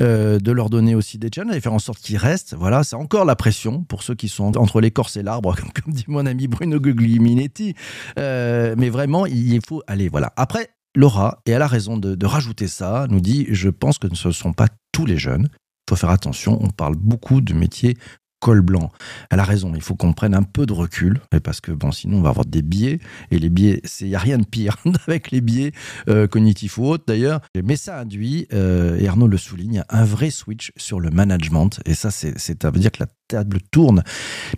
euh, 0.00 0.38
de 0.38 0.52
leur 0.52 0.70
donner 0.70 0.94
aussi 0.94 1.18
des 1.18 1.30
challenges 1.34 1.56
et 1.56 1.60
faire 1.60 1.72
en 1.72 1.78
sorte 1.78 2.00
qu'ils 2.00 2.16
restent. 2.16 2.54
Voilà, 2.54 2.84
c'est 2.84 2.96
encore 2.96 3.24
la 3.24 3.36
pression 3.36 3.82
pour 3.82 4.02
ceux 4.02 4.14
qui 4.14 4.28
sont 4.28 4.56
entre 4.56 4.80
l'écorce 4.80 5.16
et 5.16 5.22
l'arbre, 5.22 5.56
comme, 5.84 5.92
dit 5.92 6.04
mon 6.08 6.26
ami 6.26 6.48
Bruno 6.48 6.80
Guglielminetti. 6.80 7.74
Euh, 8.18 8.74
mais 8.78 8.90
vraiment, 8.90 9.26
il 9.26 9.60
faut 9.66 9.82
aller. 9.86 10.08
Voilà. 10.08 10.32
Après, 10.36 10.70
Laura, 10.94 11.40
et 11.46 11.52
elle 11.52 11.62
a 11.62 11.66
raison 11.66 11.96
de, 11.96 12.14
de 12.14 12.26
rajouter 12.26 12.68
ça, 12.68 13.06
nous 13.10 13.20
dit 13.20 13.46
Je 13.50 13.68
pense 13.68 13.98
que 13.98 14.08
ce 14.14 14.28
ne 14.28 14.32
sont 14.32 14.52
pas 14.52 14.68
tous 14.92 15.06
les 15.06 15.18
jeunes. 15.18 15.48
Il 15.52 15.90
faut 15.90 15.96
faire 15.96 16.10
attention, 16.10 16.58
on 16.62 16.68
parle 16.68 16.96
beaucoup 16.96 17.40
de 17.40 17.54
métiers 17.54 17.96
col 18.40 18.60
blanc. 18.60 18.90
Elle 19.30 19.40
a 19.40 19.44
raison, 19.44 19.72
il 19.74 19.82
faut 19.82 19.94
qu'on 19.94 20.12
prenne 20.12 20.34
un 20.34 20.42
peu 20.42 20.66
de 20.66 20.72
recul, 20.72 21.20
parce 21.42 21.60
que 21.60 21.72
bon, 21.72 21.92
sinon 21.92 22.18
on 22.18 22.22
va 22.22 22.30
avoir 22.30 22.46
des 22.46 22.62
biais, 22.62 23.00
et 23.30 23.38
les 23.38 23.48
biais, 23.48 23.82
il 24.00 24.08
n'y 24.08 24.14
a 24.14 24.18
rien 24.18 24.38
de 24.38 24.46
pire 24.46 24.76
avec 25.06 25.30
les 25.30 25.40
biais 25.40 25.72
euh, 26.08 26.26
cognitifs 26.26 26.78
ou 26.78 26.84
autres 26.84 27.04
d'ailleurs, 27.06 27.40
mais 27.62 27.76
ça 27.76 28.00
induit, 28.00 28.46
euh, 28.52 28.98
et 28.98 29.08
Arnaud 29.08 29.28
le 29.28 29.38
souligne, 29.38 29.82
un 29.88 30.04
vrai 30.04 30.30
switch 30.30 30.72
sur 30.76 31.00
le 31.00 31.10
management, 31.10 31.80
et 31.84 31.94
ça, 31.94 32.10
c'est, 32.10 32.64
veut 32.64 32.80
dire 32.80 32.92
que 32.92 33.02
la 33.02 33.08
table 33.28 33.60
tourne. 33.70 34.02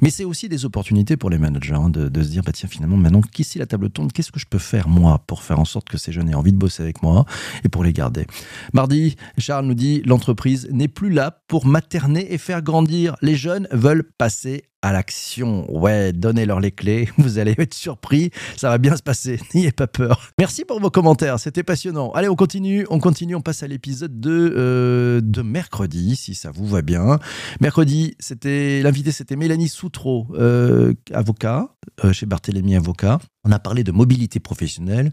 Mais 0.01 0.11
c'est 0.11 0.25
aussi 0.25 0.49
des 0.49 0.65
opportunités 0.65 1.17
pour 1.17 1.29
les 1.29 1.39
managers 1.39 1.75
hein, 1.75 1.91
de, 1.91 2.23
se 2.23 2.29
dire, 2.29 2.43
bah 2.43 2.53
tiens, 2.53 2.69
finalement, 2.69 2.97
maintenant 2.97 3.21
qu'ici 3.21 3.59
la 3.59 3.67
table 3.67 3.91
tourne, 3.91 4.11
qu'est-ce 4.11 4.33
que 4.33 4.41
je 4.41 4.47
peux 4.47 4.59
faire 4.59 4.89
moi 4.89 5.23
pour 5.27 5.43
faire 5.43 5.59
en 5.59 5.65
sorte 5.65 5.89
que 5.89 5.99
ces 5.99 6.13
jeunes 6.13 6.31
aient 6.31 6.35
envie 6.35 6.53
de 6.53 6.59
bosser 6.59 6.83
avec 6.83 7.03
moi 7.03 7.27
et 7.65 7.69
pour 7.69 7.85
les 7.85 7.93
garder? 7.93 8.27
Mardi, 8.73 9.17
Charles 9.37 9.67
nous 9.67 9.75
dit, 9.75 10.03
l'entreprise 10.07 10.69
n'est 10.71 10.89
plus 10.89 11.11
là 11.11 11.43
pour 11.49 11.67
materner 11.67 12.33
et 12.33 12.39
faire 12.39 12.63
grandir. 12.63 13.17
Les 13.21 13.35
jeunes 13.35 13.69
veulent 13.73 14.05
passer 14.17 14.65
à 14.83 14.93
l'action. 14.93 15.71
Ouais, 15.71 16.13
donnez-leur 16.13 16.61
les 16.61 16.71
clés, 16.71 17.09
vous 17.19 17.39
allez 17.39 17.55
être 17.59 17.75
surpris, 17.75 18.31
ça 18.57 18.71
va 18.71 18.79
bien 18.79 18.97
se 18.97 19.03
passer, 19.03 19.39
n'ayez 19.55 19.73
pas 19.73 19.87
peur. 19.87 20.31
Merci 20.39 20.65
pour 20.65 20.81
vos 20.81 20.91
commentaires, 20.91 21.39
c'était 21.39 21.63
passionnant. 21.63 22.13
Allez, 22.13 22.29
on 22.29 22.37
continue, 22.37 22.87
on 22.91 22.99
continue, 22.99 23.35
on 23.35 23.41
passe 23.41 23.63
à 23.63 23.67
l'épisode 23.67 24.21
de, 24.21 24.55
euh, 24.57 25.21
de 25.23 25.43
mercredi, 25.43 26.17
si 26.17 26.35
ça 26.35 26.51
vous 26.51 26.67
va 26.67 26.83
bien. 26.83 27.19
Mercredi, 27.61 28.17
c'était 28.19 28.83
l'invité, 28.83 29.13
c'était 29.13 29.37
Mélanie 29.37 29.69
Soutreau, 29.69 30.27
euh, 30.35 30.95
avocat, 31.13 31.69
euh, 32.05 32.13
chez 32.13 32.27
Barthélemy 32.27 32.77
Avocat. 32.77 33.19
On 33.45 33.53
a 33.53 33.59
parlé 33.59 33.85
de 33.85 33.93
mobilité 33.93 34.39
professionnelle. 34.39 35.13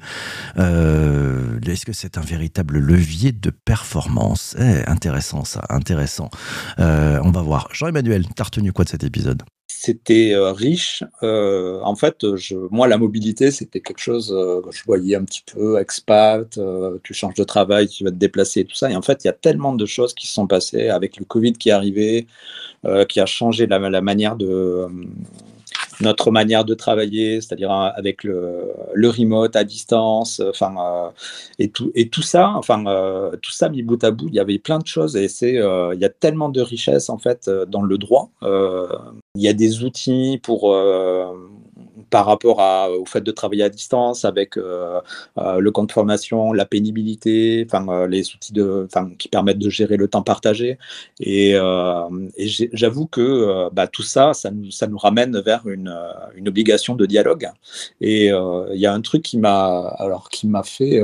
Est-ce 0.58 1.86
que 1.86 1.94
c'est 1.94 2.18
un 2.18 2.22
véritable 2.22 2.80
levier 2.80 3.32
de 3.32 3.52
performance? 3.52 4.56
Eh, 4.60 4.84
Intéressant 4.88 5.46
ça, 5.46 5.64
intéressant. 5.70 6.30
On 6.78 7.32
va 7.32 7.42
voir. 7.42 7.70
Jean-Emmanuel, 7.72 8.26
t'as 8.36 8.46
retenu 8.46 8.74
quoi 8.74 8.84
de 8.84 8.90
cet 8.90 9.04
épisode? 9.04 9.44
C'était 9.68 10.34
euh, 10.34 10.52
riche. 10.54 11.04
Euh, 11.24 11.80
en 11.84 11.96
fait, 11.96 12.36
je, 12.36 12.56
moi, 12.72 12.88
la 12.88 12.98
mobilité, 12.98 13.52
c'était 13.52 13.82
quelque 13.82 14.00
chose 14.00 14.32
euh, 14.34 14.62
je 14.72 14.84
voyais 14.86 15.16
un 15.16 15.24
petit 15.26 15.44
peu 15.46 15.80
expat, 15.80 16.58
euh, 16.58 16.98
tu 17.04 17.14
changes 17.14 17.36
de 17.36 17.44
travail, 17.44 17.88
tu 17.88 18.04
vas 18.04 18.12
te 18.12 18.16
déplacer 18.16 18.66
tout 18.66 18.76
ça. 18.76 18.90
Et 18.92 18.96
en 18.96 19.02
fait, 19.02 19.24
il 19.24 19.28
y 19.28 19.30
a 19.30 19.34
tellement 19.34 19.74
de 19.74 19.86
choses 19.86 20.14
qui 20.14 20.28
se 20.28 20.34
sont 20.34 20.48
passées 20.48 20.90
avec 20.90 21.18
le 21.18 21.26
Covid 21.26 21.54
qui 21.54 21.70
est 21.70 21.74
arrivé, 21.74 22.28
euh, 22.86 23.06
qui 23.06 23.20
a 23.20 23.26
changé 23.26 23.68
la, 23.68 23.80
la 23.80 24.02
manière 24.02 24.36
de 24.38 24.48
euh, 24.48 24.90
notre 26.02 26.32
manière 26.32 26.66
de 26.66 26.74
travailler, 26.74 27.42
c'est-à-dire 27.42 27.72
euh, 27.72 27.90
avec 27.96 28.24
le, 28.24 28.72
le, 28.94 29.10
remote 29.10 29.56
à 29.56 29.64
distance, 29.64 30.42
enfin 30.48 30.76
euh, 30.78 31.10
et 31.60 31.70
tout 31.70 31.92
et 31.96 32.10
tout 32.10 32.22
ça, 32.22 32.52
enfin 32.56 32.86
euh, 32.86 33.36
tout 33.42 33.52
ça 33.52 33.70
mis 33.70 33.84
bout 33.84 34.04
à 34.04 34.12
bout, 34.12 34.28
il 34.28 34.36
y 34.36 34.40
avait 34.40 34.60
plein 34.60 34.80
de 34.80 34.88
choses 34.88 35.16
et 35.16 35.28
c'est 35.28 35.54
il 35.54 36.00
y 36.00 36.06
a 36.06 36.10
tellement 36.10 36.50
de 36.50 36.62
richesses 36.62 37.10
en 37.10 37.18
fait 37.18 37.50
dans 37.68 37.82
le 37.82 37.98
droit. 37.98 38.30
il 38.44 39.42
y 39.42 39.48
a 39.48 39.54
des 39.54 39.84
outils 39.84 40.40
pour 40.44 40.76
par 42.10 42.26
rapport 42.26 42.60
au 43.00 43.06
fait 43.06 43.22
de 43.22 43.32
travailler 43.32 43.64
à 43.64 43.70
distance 43.70 44.26
avec 44.26 44.58
euh, 44.58 45.02
euh, 45.38 45.60
le 45.60 45.72
compte 45.72 45.92
formation, 45.92 46.54
la 46.54 46.66
pénibilité, 46.66 47.66
enfin 47.68 47.88
euh, 47.90 48.08
les 48.08 48.34
outils 48.34 48.54
de, 48.54 48.88
qui 49.18 49.28
permettent 49.28 49.60
de 49.60 49.70
gérer 49.70 49.98
le 49.98 50.08
temps 50.08 50.24
partagé. 50.24 50.78
Et, 51.20 51.56
j'avoue 52.74 53.08
que 53.08 53.70
bah, 53.74 53.88
tout 53.88 54.04
ça, 54.04 54.34
ça 54.34 54.52
nous, 54.52 54.72
ça 54.72 54.88
nous 54.88 54.98
ramène 54.98 55.40
vers 55.40 55.68
une, 55.68 55.94
une 56.36 56.48
obligation 56.48 56.96
de 56.96 57.06
dialogue. 57.06 57.50
Et 58.02 58.28
il 58.28 58.80
y 58.80 58.86
a 58.86 58.94
un 58.94 59.02
truc 59.02 59.24
qui 59.24 59.38
m'a 59.38 59.88
alors 59.98 60.30
qui 60.30 60.48
m'a 60.48 60.64
fait 60.64 61.02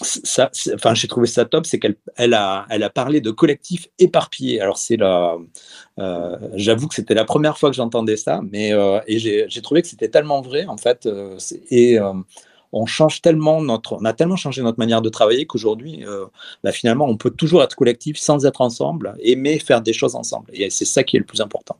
enfin, 0.00 0.94
j'ai 0.94 1.08
trouvé 1.08 1.26
ça 1.26 1.44
top, 1.44 1.66
c'est 1.66 1.78
qu'elle 1.78 1.96
elle 2.16 2.34
a, 2.34 2.90
parlé 2.94 3.20
de 3.20 3.30
collectif 3.30 3.88
éparpillé. 3.98 4.60
Alors, 4.60 4.78
c'est 4.78 4.96
la, 4.96 5.36
euh, 5.98 6.36
j'avoue 6.54 6.88
que 6.88 6.94
c'était 6.94 7.14
la 7.14 7.24
première 7.24 7.58
fois 7.58 7.70
que 7.70 7.76
j'entendais 7.76 8.16
ça, 8.16 8.40
mais 8.50 8.72
euh, 8.72 9.00
j'ai 9.08 9.62
trouvé 9.62 9.82
que 9.82 9.88
c'était 9.88 10.08
tellement 10.08 10.40
vrai 10.40 10.66
en 10.66 10.76
fait. 10.76 11.06
Euh, 11.06 11.36
et 11.70 11.98
on 12.72 12.86
change 12.86 13.20
tellement 13.20 13.60
notre, 13.60 13.94
on 14.00 14.04
a 14.04 14.12
tellement 14.12 14.36
changé 14.36 14.62
notre 14.62 14.78
manière 14.78 15.02
de 15.02 15.08
travailler 15.08 15.46
qu'aujourd'hui, 15.46 16.04
bah, 16.62 16.72
finalement, 16.72 17.06
on 17.06 17.16
peut 17.16 17.30
toujours 17.30 17.62
être 17.62 17.74
collectif 17.74 18.16
sans 18.16 18.46
être 18.46 18.60
ensemble, 18.60 19.14
aimer 19.20 19.58
faire 19.58 19.82
des 19.82 19.92
choses 19.92 20.14
ensemble. 20.14 20.50
Et 20.52 20.70
c'est 20.70 20.84
ça 20.84 21.02
qui 21.02 21.16
est 21.16 21.20
le 21.20 21.26
plus 21.26 21.40
important. 21.40 21.76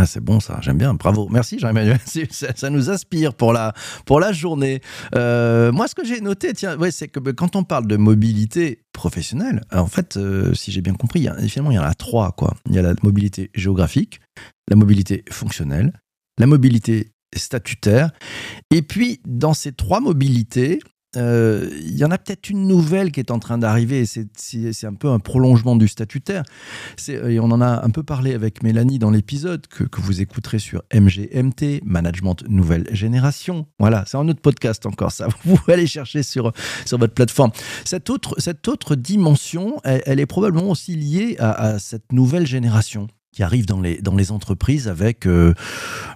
Ah, 0.00 0.06
c'est 0.06 0.22
bon 0.22 0.38
ça, 0.38 0.60
j'aime 0.62 0.78
bien, 0.78 0.94
bravo. 0.94 1.26
Merci 1.28 1.58
Jean-Emmanuel, 1.58 1.98
ça, 2.30 2.70
nous 2.70 2.88
inspire 2.88 3.34
pour 3.34 3.52
la, 3.52 3.74
pour 4.06 4.20
la 4.20 4.30
journée. 4.30 4.80
Euh, 5.16 5.72
moi, 5.72 5.88
ce 5.88 5.96
que 5.96 6.04
j'ai 6.04 6.20
noté, 6.20 6.52
tiens, 6.52 6.76
c'est 6.92 7.08
que 7.08 7.18
quand 7.32 7.56
on 7.56 7.64
parle 7.64 7.88
de 7.88 7.96
mobilité 7.96 8.84
professionnelle, 8.92 9.64
en 9.72 9.88
fait, 9.88 10.16
euh, 10.16 10.54
si 10.54 10.70
j'ai 10.70 10.82
bien 10.82 10.94
compris, 10.94 11.18
il 11.18 11.24
y 11.24 11.28
a, 11.28 11.36
finalement, 11.48 11.72
il 11.72 11.74
y 11.74 11.78
en 11.80 11.82
a 11.82 11.94
trois. 11.94 12.30
Quoi. 12.30 12.54
Il 12.68 12.76
y 12.76 12.78
a 12.78 12.82
la 12.82 12.94
mobilité 13.02 13.50
géographique, 13.56 14.20
la 14.68 14.76
mobilité 14.76 15.24
fonctionnelle, 15.32 15.92
la 16.38 16.46
mobilité 16.46 17.10
statutaire. 17.34 18.12
Et 18.70 18.82
puis, 18.82 19.20
dans 19.26 19.52
ces 19.52 19.72
trois 19.72 19.98
mobilités, 19.98 20.78
euh, 21.16 21.70
il 21.80 21.96
y 21.96 22.04
en 22.04 22.10
a 22.10 22.18
peut-être 22.18 22.50
une 22.50 22.66
nouvelle 22.66 23.12
qui 23.12 23.20
est 23.20 23.30
en 23.30 23.38
train 23.38 23.56
d'arriver, 23.56 24.04
c'est 24.06 24.84
un 24.84 24.94
peu 24.94 25.08
un 25.08 25.18
prolongement 25.18 25.74
du 25.76 25.88
statutaire. 25.88 26.42
Et 27.08 27.40
on 27.40 27.46
en 27.46 27.60
a 27.60 27.84
un 27.84 27.90
peu 27.90 28.02
parlé 28.02 28.34
avec 28.34 28.62
Mélanie 28.62 28.98
dans 28.98 29.10
l'épisode 29.10 29.66
que, 29.66 29.84
vous 29.98 30.20
écouterez 30.20 30.58
sur 30.58 30.82
MGMT, 30.94 31.82
Management 31.84 32.36
Nouvelle 32.48 32.86
Génération. 32.92 33.66
Voilà, 33.78 34.04
c'est 34.06 34.16
un 34.16 34.28
autre 34.28 34.40
podcast 34.40 34.86
encore, 34.86 35.12
ça. 35.12 35.28
Vous 35.44 35.56
pouvez 35.56 35.74
aller 35.74 35.86
chercher 35.86 36.22
sur, 36.22 36.52
sur 36.84 36.98
votre 36.98 37.14
plateforme. 37.14 37.50
Cette 37.84 38.10
autre, 38.10 38.34
cette 38.38 38.68
autre 38.68 38.94
dimension, 38.94 39.80
elle, 39.84 40.20
est 40.20 40.26
probablement 40.26 40.70
aussi 40.70 40.94
liée 40.94 41.36
à 41.38 41.78
cette 41.78 42.12
nouvelle 42.12 42.46
génération 42.46 43.08
arrivent 43.42 43.66
dans 43.66 43.80
les, 43.80 44.00
dans 44.00 44.14
les 44.14 44.32
entreprises 44.32 44.88
avec, 44.88 45.26
euh, 45.26 45.54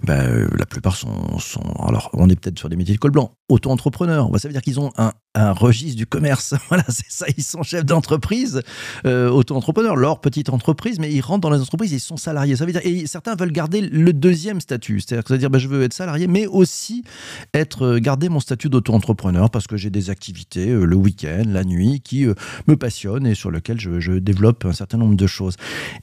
ben, 0.05 0.49
la 0.57 0.67
plupart 0.67 0.97
sont, 0.97 1.39
sont, 1.39 1.63
alors 1.87 2.11
on 2.13 2.29
est 2.29 2.37
peut-être 2.37 2.59
sur 2.59 2.69
des 2.69 2.77
métiers 2.77 2.95
de 2.95 3.01
col 3.01 3.11
blanc, 3.11 3.33
auto-entrepreneurs. 3.49 4.29
ça 4.39 4.49
veut 4.49 4.53
dire 4.53 4.63
qu'ils 4.63 4.81
ont 4.81 4.93
un, 4.97 5.13
un, 5.35 5.53
registre 5.53 5.97
du 5.97 6.07
commerce. 6.07 6.55
Voilà, 6.69 6.85
c'est 6.89 7.11
ça, 7.11 7.27
ils 7.37 7.43
sont 7.43 7.63
chefs 7.63 7.85
d'entreprise, 7.85 8.63
euh, 9.05 9.29
auto-entrepreneurs, 9.29 9.95
leur 9.95 10.21
petite 10.21 10.49
entreprise, 10.49 10.99
mais 10.99 11.13
ils 11.13 11.21
rentrent 11.21 11.43
dans 11.43 11.51
les 11.51 11.61
entreprises, 11.61 11.93
ils 11.93 12.01
sont 12.01 12.17
salariés. 12.17 12.57
Ça 12.57 12.65
veut 12.65 12.73
dire, 12.73 12.81
et 12.85 13.07
certains 13.07 13.35
veulent 13.35 13.53
garder 13.53 13.83
le 13.83 14.15
deuxième 14.15 14.61
statut, 14.61 15.01
c'est-à-dire, 15.01 15.25
c'est-à-dire 15.27 15.51
ben, 15.51 15.59
je 15.59 15.69
veux 15.69 15.83
être 15.83 15.93
salarié, 15.93 16.29
mais 16.29 16.47
aussi 16.47 17.05
être, 17.53 17.83
euh, 17.83 17.99
garder 17.99 18.31
mon 18.31 18.41
statut 18.41 18.71
d'auto-entrepreneur 18.71 19.51
parce 19.51 19.67
que 19.67 19.77
j'ai 19.77 19.91
des 19.91 20.09
activités 20.09 20.71
euh, 20.71 20.87
le 20.87 20.97
week-end, 20.97 21.43
la 21.47 21.65
nuit, 21.65 22.01
qui 22.01 22.25
me 22.67 22.77
passionnent 22.77 23.27
et 23.27 23.35
sur 23.35 23.51
lesquelles 23.51 23.81
je, 23.81 24.13
développe 24.13 24.65
un 24.65 24.73
certain 24.73 24.97
nombre 24.97 25.17
de 25.17 25.27
choses. 25.27 25.57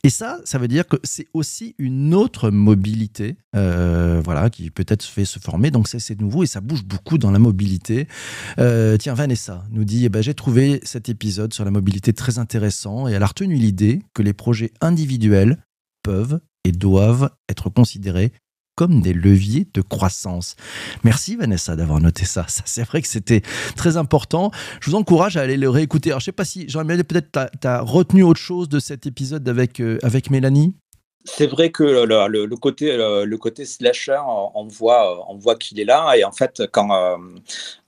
Et 0.04 0.10
ça, 0.10 0.40
ça 0.44 0.60
veut 0.60 0.68
dire 0.68 0.88
que 0.88 0.98
c'est 1.04 1.28
aussi 1.34 1.74
une 1.80 2.14
autre 2.14 2.52
mobilité, 2.52 3.38
voilà, 3.54 4.50
qui 4.52 4.70
peut-être 4.70 5.04
fait 5.04 5.26
se 5.26 5.40
former. 5.40 5.72
Donc 5.72 5.88
c'est 5.88 6.20
nouveau 6.20 6.44
et 6.44 6.48
ça 6.48 6.62
bouge 6.62 6.84
beaucoup 6.84 7.18
dans 7.18 7.32
la 7.32 7.40
mobilité. 7.40 8.08
Tiens, 8.58 9.14
Vanessa 9.20 9.66
nous 9.72 9.84
dit, 9.84 10.06
eh 10.06 10.10
ben, 10.10 10.24
j'ai 10.24 10.34
trouvé 10.34 10.80
cet 10.84 11.10
épisode 11.10 11.54
sur 11.54 11.66
la 11.66 11.72
mobilité 11.72 12.14
très 12.14 12.40
intéressant 12.40 13.10
et 13.10 13.12
elle 13.12 13.24
a 13.24 13.26
retenu 13.26 13.56
l'idée 13.56 14.02
que 14.14 14.22
les 14.22 14.32
projets 14.32 14.72
individuels 14.80 15.58
peuvent 16.04 16.40
et 16.64 16.72
doivent 16.72 17.30
être 17.50 17.70
considérés 17.70 18.32
comme 18.76 19.02
des 19.02 19.12
leviers 19.12 19.68
de 19.74 19.82
croissance. 19.82 20.56
Merci 21.04 21.36
Vanessa 21.36 21.76
d'avoir 21.76 22.00
noté 22.00 22.24
ça. 22.24 22.46
c'est 22.48 22.86
vrai 22.86 23.02
que 23.02 23.10
c'était 23.10 23.42
très 23.76 23.98
important. 23.98 24.52
Je 24.80 24.90
vous 24.90 24.96
encourage 24.96 25.36
à 25.36 25.42
aller 25.42 25.58
le 25.58 25.70
réécouter. 25.70 26.12
Alors 26.12 26.22
je 26.22 26.26
sais 26.26 26.32
pas 26.32 26.46
si 26.46 26.70
Jean-Emmanuel 26.70 27.04
peut-être 27.04 27.50
tu 27.60 27.68
as, 27.68 27.82
retenu 27.82 28.24
autre 28.24 28.40
chose 28.40 28.70
de 28.70 28.80
cet 28.80 29.06
épisode 29.06 29.50
avec, 29.50 29.82
euh, 29.82 30.00
avec 30.02 30.30
Mélanie 30.30 30.76
c'est 31.26 31.48
vrai 31.48 31.70
que 31.70 31.84
le, 31.84 32.56
côté, 32.56 33.66
slasher, 33.66 34.20
on 34.26 34.68
voit, 34.68 35.56
qu'il 35.60 35.80
est 35.80 35.86
là. 35.86 36.16
Et 36.16 36.24
en 36.24 36.32
fait, 36.32 36.64
quand, 36.72 36.90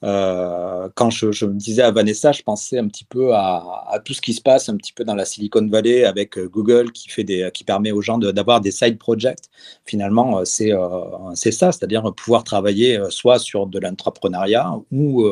euh, 0.04 0.90
quand 0.96 1.10
je, 1.10 1.46
me 1.46 1.54
disais 1.54 1.82
à 1.82 1.92
Vanessa, 1.92 2.34
je 2.34 2.44
pensais 2.44 2.78
un 2.78 2.88
petit 2.88 3.06
peu 3.06 3.34
à, 3.34 4.02
tout 4.04 4.14
ce 4.14 4.22
qui 4.22 4.34
se 4.34 4.42
passe 4.42 4.68
un 4.70 4.76
petit 4.76 4.92
peu 4.92 5.06
dans 5.06 5.16
la 5.16 5.26
Silicon 5.26 5.66
Valley 5.68 6.04
avec 6.04 6.38
Google 6.40 6.92
qui, 6.92 7.10
fait 7.10 7.26
qui 7.54 7.64
permet 7.64 7.92
aux 7.92 8.02
gens 8.02 8.18
d'avoir 8.18 8.60
de, 8.60 8.66
des 8.66 8.72
side 8.72 8.98
projects. 8.98 9.46
Finalement, 9.86 10.44
c'est 10.46 10.72
ça, 11.52 11.72
c'est-à-dire 11.72 12.14
pouvoir 12.14 12.44
travailler 12.44 13.00
soit 13.10 13.40
sur 13.40 13.66
de 13.66 13.80
l'entrepreneuriat 13.80 14.74
ou, 14.92 15.26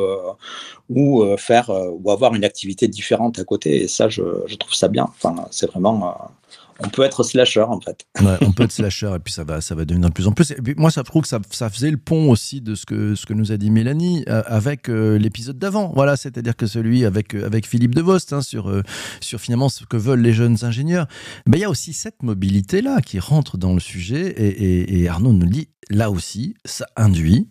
ou, 0.88 1.36
faire, 1.36 1.70
ou 1.70 2.10
avoir 2.10 2.34
une 2.34 2.44
activité 2.44 2.88
différente 2.88 3.38
à 3.38 3.44
côté. 3.44 3.82
Et 3.82 3.88
ça, 3.88 4.08
je, 4.08 4.22
je 4.46 4.56
trouve 4.56 4.74
ça 4.74 4.88
bien. 4.88 5.04
Enfin, 5.04 5.36
c'est 5.50 5.70
vraiment 5.70 6.16
on 6.82 6.88
peut 6.88 7.02
être 7.02 7.22
slasher 7.22 7.60
en 7.62 7.80
fait. 7.80 8.06
On 8.40 8.52
peut 8.52 8.64
être 8.64 8.72
slasher 8.72 9.12
et 9.16 9.18
puis 9.18 9.32
ça 9.32 9.44
va, 9.44 9.60
ça 9.60 9.74
va 9.74 9.84
devenir 9.84 10.08
de 10.08 10.14
plus 10.14 10.26
en 10.26 10.32
plus. 10.32 10.50
Et 10.50 10.56
puis 10.56 10.74
moi, 10.76 10.90
ça 10.90 11.02
trouve 11.02 11.22
que 11.22 11.28
ça, 11.28 11.38
ça 11.50 11.68
faisait 11.70 11.90
le 11.90 11.96
pont 11.96 12.30
aussi 12.30 12.60
de 12.60 12.74
ce 12.74 12.86
que, 12.86 13.14
ce 13.14 13.26
que 13.26 13.34
nous 13.34 13.52
a 13.52 13.56
dit 13.56 13.70
Mélanie 13.70 14.24
euh, 14.28 14.42
avec 14.46 14.88
euh, 14.88 15.18
l'épisode 15.18 15.58
d'avant. 15.58 15.92
Voilà, 15.94 16.16
c'est-à-dire 16.16 16.56
que 16.56 16.66
celui 16.66 17.04
avec, 17.04 17.34
euh, 17.34 17.46
avec 17.46 17.66
Philippe 17.66 17.94
Devost 17.94 18.32
hein, 18.32 18.42
sur, 18.42 18.72
sur 19.20 19.40
finalement 19.40 19.68
ce 19.68 19.84
que 19.84 19.96
veulent 19.96 20.22
les 20.22 20.32
jeunes 20.32 20.58
ingénieurs. 20.62 21.06
Ben, 21.46 21.58
il 21.58 21.62
y 21.62 21.64
a 21.64 21.70
aussi 21.70 21.92
cette 21.92 22.22
mobilité-là 22.22 23.00
qui 23.00 23.18
rentre 23.18 23.58
dans 23.58 23.74
le 23.74 23.80
sujet 23.80 24.28
et, 24.30 25.00
et, 25.00 25.08
Arnaud 25.08 25.32
nous 25.32 25.46
dit, 25.46 25.68
là 25.90 26.10
aussi, 26.10 26.54
ça 26.64 26.86
induit 26.96 27.48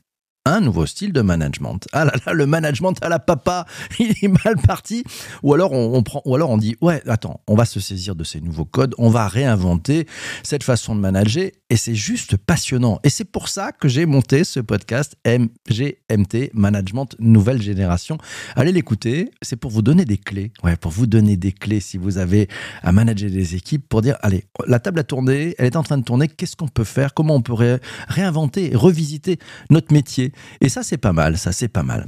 un 0.50 0.62
nouveau 0.62 0.86
style 0.86 1.14
de 1.14 1.22
management. 1.22 1.88
Ah 1.94 2.06
là 2.06 2.14
là, 2.26 2.34
le 2.34 2.46
management 2.46 2.96
à 3.02 3.10
la 3.10 3.20
papa, 3.20 3.66
il 4.00 4.12
est 4.22 4.46
mal 4.46 4.58
parti. 4.58 5.04
Ou 5.44 5.54
alors 5.54 5.72
on, 5.72 5.96
on, 5.96 6.04
prend, 6.04 6.22
ou 6.26 6.36
alors 6.36 6.50
on 6.50 6.58
dit 6.58 6.76
ouais, 6.82 7.02
attends, 7.08 7.42
on 7.48 7.56
va 7.56 7.66
se 7.66 7.80
saisir 7.80 8.16
de 8.16 8.24
ces 8.24 8.42
nouveaux 8.42 8.66
codes, 8.66 8.96
on 8.98 9.10
va 9.10 9.28
réinventer 9.28 10.08
cette 10.44 10.64
façon 10.64 10.96
de 10.96 11.00
manager, 11.00 11.50
et 11.70 11.76
c'est 11.76 11.96
juste 11.96 12.38
passionnant. 12.38 13.00
Et 13.04 13.10
c'est 13.10 13.26
pour 13.26 13.50
ça 13.50 13.72
que 13.72 13.88
j'ai 13.88 14.06
monté 14.06 14.44
ce 14.44 14.60
podcast 14.60 15.16
MGMT 15.26 16.52
Management 16.54 17.16
Nouvelle 17.20 17.62
Génération. 17.62 18.18
Allez 18.56 18.72
l'écouter, 18.72 19.32
c'est 19.42 19.56
pour 19.56 19.72
vous 19.72 19.82
donner 19.82 20.06
des 20.06 20.18
clés. 20.18 20.52
Ouais, 20.64 20.76
pour 20.76 20.92
vous 20.92 21.08
donner 21.08 21.38
des 21.38 21.52
clés 21.52 21.80
si 21.80 21.98
vous 21.98 22.18
avez 22.18 22.48
à 22.82 22.92
manager 22.92 23.30
des 23.30 23.56
équipes, 23.56 23.88
pour 23.88 24.02
dire 24.02 24.18
allez, 24.22 24.46
la 24.68 24.80
table 24.80 25.00
a 25.00 25.04
tourné, 25.04 25.56
elle 25.58 25.68
est 25.68 25.76
en 25.76 25.84
train 25.84 25.98
de 25.98 26.04
tourner, 26.04 26.28
qu'est-ce 26.28 26.56
qu'on 26.56 26.68
peut 26.68 26.84
faire, 26.84 27.14
comment 27.14 27.36
on 27.36 27.42
pourrait 27.42 27.80
réinventer 28.08 28.72
revisiter 28.74 29.40
notre 29.70 29.94
métier 29.94 30.32
et 30.62 30.70
ça, 30.70 30.84
c'est 30.84 30.98
pas 30.98 31.14
mal, 31.14 31.38
ça, 31.38 31.52
c'est 31.52 31.68
pas 31.68 31.84
mal. 31.84 32.08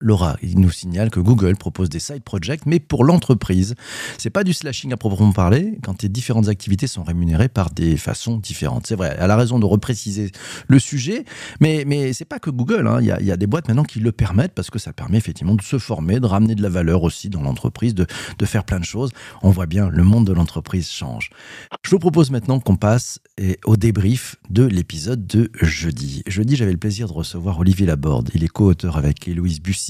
Laura, 0.00 0.36
il 0.42 0.60
nous 0.60 0.70
signale 0.70 1.10
que 1.10 1.18
Google 1.18 1.56
propose 1.56 1.88
des 1.88 1.98
side 1.98 2.22
projects, 2.22 2.66
mais 2.66 2.78
pour 2.78 3.04
l'entreprise. 3.04 3.74
C'est 4.16 4.30
pas 4.30 4.44
du 4.44 4.52
slashing 4.52 4.92
à 4.92 4.96
proprement 4.96 5.32
parler, 5.32 5.78
quand 5.82 5.94
tes 5.94 6.08
différentes 6.08 6.48
activités 6.48 6.86
sont 6.86 7.02
rémunérées 7.02 7.48
par 7.48 7.70
des 7.70 7.96
façons 7.96 8.36
différentes. 8.36 8.86
C'est 8.86 8.94
vrai, 8.94 9.16
elle 9.18 9.30
a 9.30 9.36
raison 9.36 9.58
de 9.58 9.66
repréciser 9.66 10.30
le 10.68 10.78
sujet, 10.78 11.24
mais, 11.60 11.82
mais 11.84 12.12
c'est 12.12 12.24
pas 12.24 12.38
que 12.38 12.50
Google. 12.50 12.86
Hein. 12.86 12.98
Il, 13.00 13.06
y 13.06 13.32
a, 13.32 13.36
des 13.36 13.48
boîtes 13.48 13.66
maintenant 13.66 13.82
qui 13.82 13.98
le 13.98 14.12
permettent 14.12 14.54
parce 14.54 14.70
que 14.70 14.78
ça 14.78 14.92
permet 14.92 15.18
effectivement 15.18 15.56
de 15.56 15.62
se 15.62 15.78
former, 15.78 16.20
de 16.20 16.26
ramener 16.26 16.54
de 16.54 16.62
la 16.62 16.68
valeur 16.68 17.02
aussi 17.02 17.28
dans 17.28 17.42
l'entreprise, 17.42 17.94
de, 17.94 18.06
de 18.38 18.46
faire 18.46 18.62
plein 18.62 18.78
de 18.78 18.84
choses. 18.84 19.10
On 19.42 19.50
voit 19.50 19.66
bien, 19.66 19.88
le 19.88 20.04
monde 20.04 20.28
de 20.28 20.32
l'entreprise 20.32 20.88
change. 20.88 21.30
Je 21.82 21.90
vous 21.90 21.98
propose 21.98 22.30
maintenant 22.30 22.60
qu'on 22.60 22.76
passe 22.76 23.18
au 23.64 23.76
débrief 23.76 24.36
de 24.48 24.64
l'épisode 24.64 25.26
de 25.26 25.50
jeudi. 25.60 26.22
Jeudi, 26.28 26.54
j'avais 26.54 26.72
le 26.72 26.78
plaisir 26.78 27.08
de 27.08 27.12
recevoir 27.12 27.58
Olivier 27.58 27.86
Laborde. 27.86 28.30
Il 28.34 28.44
est 28.44 28.48
co-auteur 28.48 28.96
avec 28.96 29.26
Héloïse 29.26 29.60
Bussy 29.60 29.87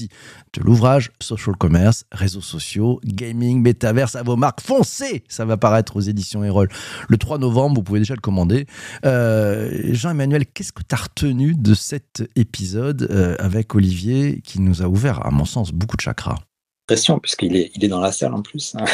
de 0.53 0.61
l'ouvrage 0.61 1.11
Social 1.19 1.55
Commerce, 1.57 2.05
réseaux 2.11 2.41
sociaux, 2.41 3.01
gaming, 3.03 3.61
métaverse 3.61 4.15
à 4.15 4.23
vos 4.23 4.37
marques. 4.37 4.61
Foncez 4.61 5.23
Ça 5.27 5.45
va 5.45 5.57
paraître 5.57 5.97
aux 5.97 6.01
éditions 6.01 6.43
Erol 6.43 6.69
le 7.07 7.17
3 7.17 7.37
novembre, 7.39 7.75
vous 7.75 7.83
pouvez 7.83 7.99
déjà 7.99 8.15
le 8.15 8.21
commander. 8.21 8.65
Euh, 9.05 9.93
Jean-Emmanuel, 9.93 10.45
qu'est-ce 10.45 10.71
que 10.71 10.83
tu 10.87 10.95
as 10.95 10.97
retenu 10.97 11.53
de 11.55 11.73
cet 11.73 12.23
épisode 12.35 13.07
euh, 13.09 13.35
avec 13.39 13.75
Olivier 13.75 14.41
qui 14.43 14.61
nous 14.61 14.81
a 14.81 14.87
ouvert, 14.87 15.25
à 15.25 15.31
mon 15.31 15.45
sens, 15.45 15.71
beaucoup 15.71 15.97
de 15.97 16.01
chakras? 16.01 16.37
Pression, 16.89 17.19
puisqu'il 17.19 17.55
est, 17.55 17.69
il 17.75 17.85
est 17.85 17.87
dans 17.87 17.99
la 17.99 18.11
salle 18.11 18.33
en 18.33 18.41
plus. 18.41 18.75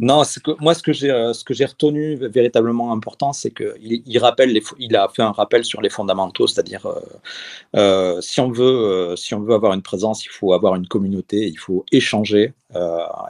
Non, 0.00 0.22
que, 0.22 0.52
moi, 0.62 0.72
ce 0.72 0.82
que 0.82 0.94
j'ai, 0.94 1.10
euh, 1.10 1.34
ce 1.34 1.44
que 1.44 1.52
j'ai 1.52 1.66
retenu 1.66 2.16
véritablement 2.16 2.92
important, 2.92 3.34
c'est 3.34 3.50
qu'il 3.50 4.02
il 4.06 4.18
rappelle, 4.18 4.58
il 4.78 4.96
a 4.96 5.06
fait 5.14 5.20
un 5.20 5.32
rappel 5.32 5.62
sur 5.62 5.82
les 5.82 5.90
fondamentaux, 5.90 6.46
c'est-à-dire 6.46 6.86
euh, 6.86 7.00
euh, 7.76 8.20
si 8.22 8.40
on 8.40 8.50
veut, 8.50 9.14
si 9.18 9.34
on 9.34 9.40
veut 9.40 9.52
avoir 9.52 9.74
une 9.74 9.82
présence, 9.82 10.24
il 10.24 10.30
faut 10.30 10.54
avoir 10.54 10.74
une 10.76 10.86
communauté, 10.86 11.46
il 11.46 11.58
faut 11.58 11.84
échanger, 11.92 12.54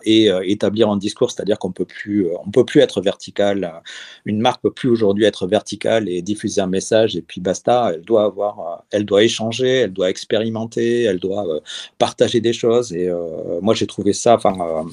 et 0.05 0.31
euh, 0.31 0.43
établir 0.45 0.91
un 0.91 0.97
discours, 0.97 1.31
c'est-à-dire 1.31 1.59
qu'on 1.59 1.73
peut 1.73 1.85
plus, 1.85 2.27
euh, 2.27 2.35
peut 2.53 2.65
plus 2.65 2.81
être 2.81 3.01
vertical. 3.01 3.81
Une 4.25 4.41
marque 4.41 4.63
peut 4.63 4.73
plus 4.73 4.89
aujourd'hui 4.89 5.25
être 5.25 5.47
verticale 5.47 6.09
et 6.09 6.23
diffuser 6.23 6.61
un 6.61 6.67
message 6.67 7.17
et 7.17 7.23
puis 7.23 7.41
basta. 7.41 7.93
Elle 7.95 8.03
doit 8.03 8.25
avoir, 8.25 8.85
elle 8.91 9.05
doit 9.05 9.23
échanger, 9.23 9.69
elle 9.69 9.93
doit 9.93 10.11
expérimenter, 10.11 11.05
elle 11.05 11.19
doit 11.19 11.47
partager 11.99 12.41
des 12.41 12.53
choses. 12.53 12.93
Et 12.93 13.11
moi, 13.63 13.75
j'ai 13.75 13.87
trouvé 13.87 14.13
ça. 14.13 14.35
Enfin, 14.35 14.87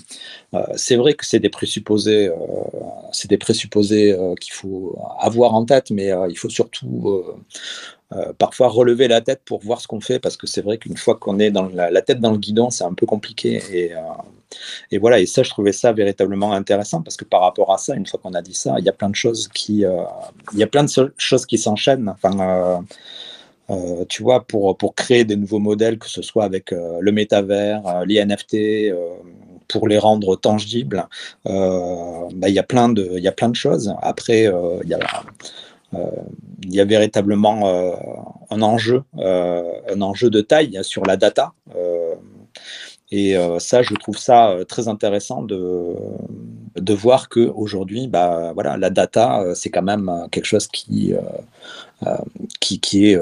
c'est 0.75 0.96
vrai 0.96 1.13
que 1.13 1.25
c'est 1.25 1.39
des 1.39 1.50
présupposés, 1.50 2.32
c'est 3.12 3.30
des 3.30 3.38
présupposés 3.38 4.16
qu'il 4.39 4.54
faut 4.54 4.98
avoir 5.20 5.54
en 5.56 5.66
tête, 5.66 5.92
mais 5.92 6.12
il 6.30 6.38
faut 6.38 6.50
surtout 6.50 7.24
euh, 8.13 8.32
parfois 8.38 8.70
relever 8.70 9.10
la 9.10 9.20
tête 9.20 9.42
pour 9.44 9.62
voir 9.62 9.82
ce 9.82 9.88
qu'on 9.88 10.00
fait, 10.00 10.18
parce 10.20 10.38
que 10.38 10.48
c'est 10.48 10.62
vrai 10.62 10.77
qu'une 10.77 10.96
fois 10.96 11.16
qu'on 11.16 11.39
est 11.39 11.51
dans 11.51 11.68
la, 11.68 12.01
tête 12.01 12.22
dans 12.22 12.32
le 12.32 12.38
guidon, 12.38 12.70
c'est 12.70 12.86
un 12.86 12.94
peu 12.94 13.06
compliqué. 13.06 13.62
Et, 13.72 13.94
euh, 13.94 14.00
et, 14.92 14.98
voilà, 14.98 15.20
et 15.20 15.25
ça, 15.25 15.44
je 15.44 15.50
trouvais 15.50 15.72
ça 15.72 15.92
véritablement 15.94 16.54
intéressant, 16.54 17.01
parce 17.01 17.18
que 17.18 17.25
par 17.25 17.42
rapport 17.42 17.74
à 17.74 17.77
ça, 17.77 17.96
une 17.96 18.06
fois 18.06 18.20
qu'on 18.22 18.34
a 18.34 18.42
dit 18.42 18.54
ça, 18.54 18.75
il 18.80 18.86
y 18.86 18.89
a 18.89 18.94
plein 18.94 19.10
de 19.10 19.16
choses 19.16 19.48
qui, 19.54 19.86
euh, 19.86 20.04
il 20.54 20.60
y 20.60 20.63
a 20.63 20.68
plein 20.68 20.84
de 20.84 21.13
choses 21.18 21.46
qui 21.46 21.58
s'enchaînent. 21.58 22.10
Enfin, 22.10 22.84
tu 24.08 24.24
vois, 24.24 24.46
pour, 24.46 24.77
pour 24.77 24.96
créer 24.96 25.25
des 25.25 25.36
nouveaux 25.36 25.60
modèles, 25.60 26.00
que 26.00 26.10
ce 26.10 26.22
soit 26.22 26.46
avec 26.46 26.72
le 26.72 27.12
métavers, 27.12 28.06
les 28.06 28.24
NFT, 28.24 28.94
pour 29.68 29.89
les 29.89 29.98
rendre 29.98 30.38
tangibles, 30.38 31.08
bah, 31.44 32.48
il 32.48 32.54
y 32.54 32.60
a 32.60 32.63
plein 32.63 32.89
de, 32.89 33.12
il 33.18 33.32
plein 33.34 33.50
de 33.50 33.56
choses. 33.56 33.94
Après, 34.01 34.50
il 34.84 34.89
y 34.89 34.94
a 34.94 35.00
euh, 35.94 36.00
y 36.66 36.82
a 36.82 36.86
véritablement 36.86 37.68
euh, 37.68 37.96
un 38.50 38.62
enjeu, 38.62 39.04
euh, 39.20 39.63
un 39.89 40.01
enjeu 40.01 40.30
de 40.30 40.42
taille 40.42 40.80
sur 40.82 41.06
la 41.06 41.18
data. 41.18 41.54
Et 43.11 43.35
ça, 43.59 43.83
je 43.83 43.93
trouve 43.95 44.17
ça 44.17 44.57
très 44.67 44.87
intéressant 44.87 45.41
de, 45.41 45.95
de 46.75 46.93
voir 46.93 47.29
qu'aujourd'hui, 47.29 48.07
bah, 48.07 48.51
voilà, 48.53 48.77
la 48.77 48.89
data, 48.89 49.43
c'est 49.55 49.69
quand 49.69 49.81
même 49.81 50.11
quelque 50.31 50.45
chose 50.45 50.67
qui, 50.67 51.13
qui, 52.59 52.79
qui, 52.81 53.11
est 53.11 53.19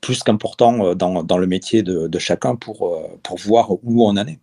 plus 0.00 0.22
qu'important 0.22 0.94
dans, 0.94 1.22
dans, 1.22 1.38
le 1.38 1.46
métier 1.46 1.82
de, 1.82 2.06
de 2.08 2.18
chacun 2.18 2.56
pour, 2.56 2.98
pour 3.22 3.36
voir 3.38 3.70
où 3.70 4.04
on 4.04 4.16
en 4.16 4.26
est. 4.26 4.38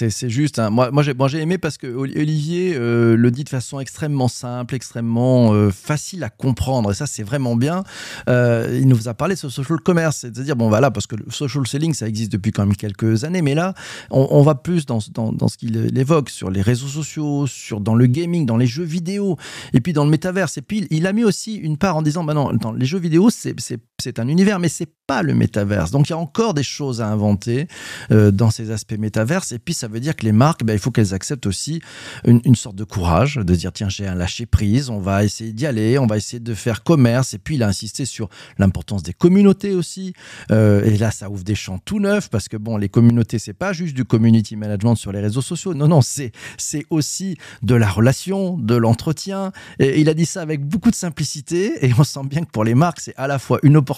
C'est 0.00 0.30
juste. 0.30 0.58
Hein. 0.58 0.70
Moi, 0.70 1.28
j'ai 1.28 1.38
aimé 1.38 1.58
parce 1.58 1.76
que 1.76 1.86
Olivier 1.86 2.74
euh, 2.74 3.16
le 3.16 3.30
dit 3.30 3.44
de 3.44 3.48
façon 3.48 3.78
extrêmement 3.78 4.26
simple, 4.26 4.74
extrêmement 4.74 5.52
euh, 5.52 5.70
facile 5.70 6.24
à 6.24 6.30
comprendre. 6.30 6.90
Et 6.90 6.94
ça, 6.94 7.06
c'est 7.06 7.22
vraiment 7.22 7.56
bien. 7.56 7.84
Euh, 8.28 8.78
il 8.80 8.88
nous 8.88 9.08
a 9.08 9.14
parlé 9.14 9.34
de 9.34 9.38
social 9.38 9.78
commerce. 9.80 10.18
C'est-à-dire, 10.18 10.56
bon, 10.56 10.68
voilà, 10.68 10.90
parce 10.90 11.06
que 11.06 11.16
le 11.16 11.30
social 11.30 11.66
selling, 11.66 11.94
ça 11.94 12.08
existe 12.08 12.32
depuis 12.32 12.50
quand 12.50 12.66
même 12.66 12.74
quelques 12.74 13.24
années. 13.24 13.42
Mais 13.42 13.54
là, 13.54 13.74
on, 14.10 14.42
va 14.42 14.54
plus 14.54 14.86
dans 14.86 14.98
ce 15.00 15.56
qu'il 15.56 15.96
évoque 15.96 16.30
sur 16.30 16.50
les 16.50 16.62
réseaux 16.62 16.88
sociaux, 16.88 17.46
sur, 17.46 17.80
dans 17.80 17.94
le 17.94 18.06
gaming, 18.06 18.46
dans 18.46 18.56
les 18.56 18.66
jeux 18.66 18.84
vidéo, 18.84 19.36
et 19.72 19.80
puis 19.80 19.92
dans 19.92 20.04
le 20.04 20.10
métaverse. 20.10 20.56
Et 20.58 20.62
puis, 20.62 20.86
il 20.90 21.06
a 21.06 21.12
mis 21.12 21.24
aussi 21.24 21.54
une 21.54 21.76
part 21.76 21.96
en 21.96 22.02
disant, 22.02 22.24
bah 22.24 22.34
non, 22.34 22.52
dans 22.54 22.72
les 22.72 22.86
jeux 22.86 22.98
vidéo, 22.98 23.30
c'est 23.30 23.78
un 24.18 24.28
univers, 24.28 24.58
mais 24.58 24.68
c'est 24.68 24.88
pas 25.06 25.22
le 25.22 25.34
métaverse. 25.34 25.90
Donc, 25.90 26.08
il 26.08 26.12
y 26.12 26.14
a 26.14 26.18
encore 26.18 26.54
des 26.54 26.62
choses 26.62 27.00
à 27.00 27.08
inventer 27.08 27.66
dans 28.10 28.50
ces 28.50 28.70
aspects 28.70 28.96
métaverse. 28.98 29.52
Et 29.52 29.58
puis, 29.58 29.74
ça 29.74 29.88
veut 29.88 30.00
dire 30.00 30.16
que 30.16 30.24
les 30.24 30.32
marques, 30.32 30.64
ben, 30.64 30.72
il 30.74 30.78
faut 30.78 30.90
qu'elles 30.90 31.14
acceptent 31.14 31.46
aussi 31.46 31.80
une, 32.24 32.54
sorte 32.54 32.76
de 32.76 32.84
courage, 32.84 33.36
de 33.36 33.54
dire 33.54 33.72
tiens, 33.72 33.88
j'ai 33.88 34.06
un 34.06 34.14
lâcher 34.14 34.46
prise, 34.46 34.90
on 34.90 35.00
va 35.00 35.24
essayer 35.24 35.52
d'y 35.52 35.66
aller, 35.66 35.98
on 35.98 36.06
va 36.06 36.16
essayer 36.16 36.40
de 36.40 36.54
faire 36.54 36.82
commerce. 36.82 37.34
Et 37.34 37.38
puis 37.38 37.56
il 37.56 37.62
a 37.62 37.68
insisté 37.68 38.04
sur 38.04 38.28
l'importance 38.58 39.02
des 39.02 39.12
communautés 39.12 39.72
aussi. 39.74 40.12
Euh, 40.50 40.84
et 40.84 40.96
là, 40.96 41.10
ça 41.10 41.30
ouvre 41.30 41.44
des 41.44 41.54
champs 41.54 41.78
tout 41.78 42.00
neufs 42.00 42.28
parce 42.30 42.48
que 42.48 42.56
bon, 42.56 42.76
les 42.76 42.88
communautés, 42.88 43.38
c'est 43.38 43.52
pas 43.52 43.72
juste 43.72 43.94
du 43.94 44.04
community 44.04 44.56
management 44.56 44.94
sur 44.94 45.12
les 45.12 45.20
réseaux 45.20 45.42
sociaux. 45.42 45.74
Non, 45.74 45.88
non, 45.88 46.00
c'est 46.00 46.32
c'est 46.58 46.84
aussi 46.90 47.36
de 47.62 47.74
la 47.74 47.88
relation, 47.88 48.56
de 48.56 48.74
l'entretien. 48.74 49.52
Et 49.78 50.00
il 50.00 50.08
a 50.08 50.14
dit 50.14 50.26
ça 50.26 50.42
avec 50.42 50.64
beaucoup 50.64 50.90
de 50.90 50.94
simplicité. 50.94 51.86
Et 51.86 51.92
on 51.98 52.04
sent 52.04 52.24
bien 52.24 52.42
que 52.42 52.50
pour 52.50 52.64
les 52.64 52.74
marques, 52.74 53.00
c'est 53.00 53.14
à 53.16 53.26
la 53.26 53.38
fois 53.38 53.58
une 53.62 53.76
opportunité, 53.76 53.91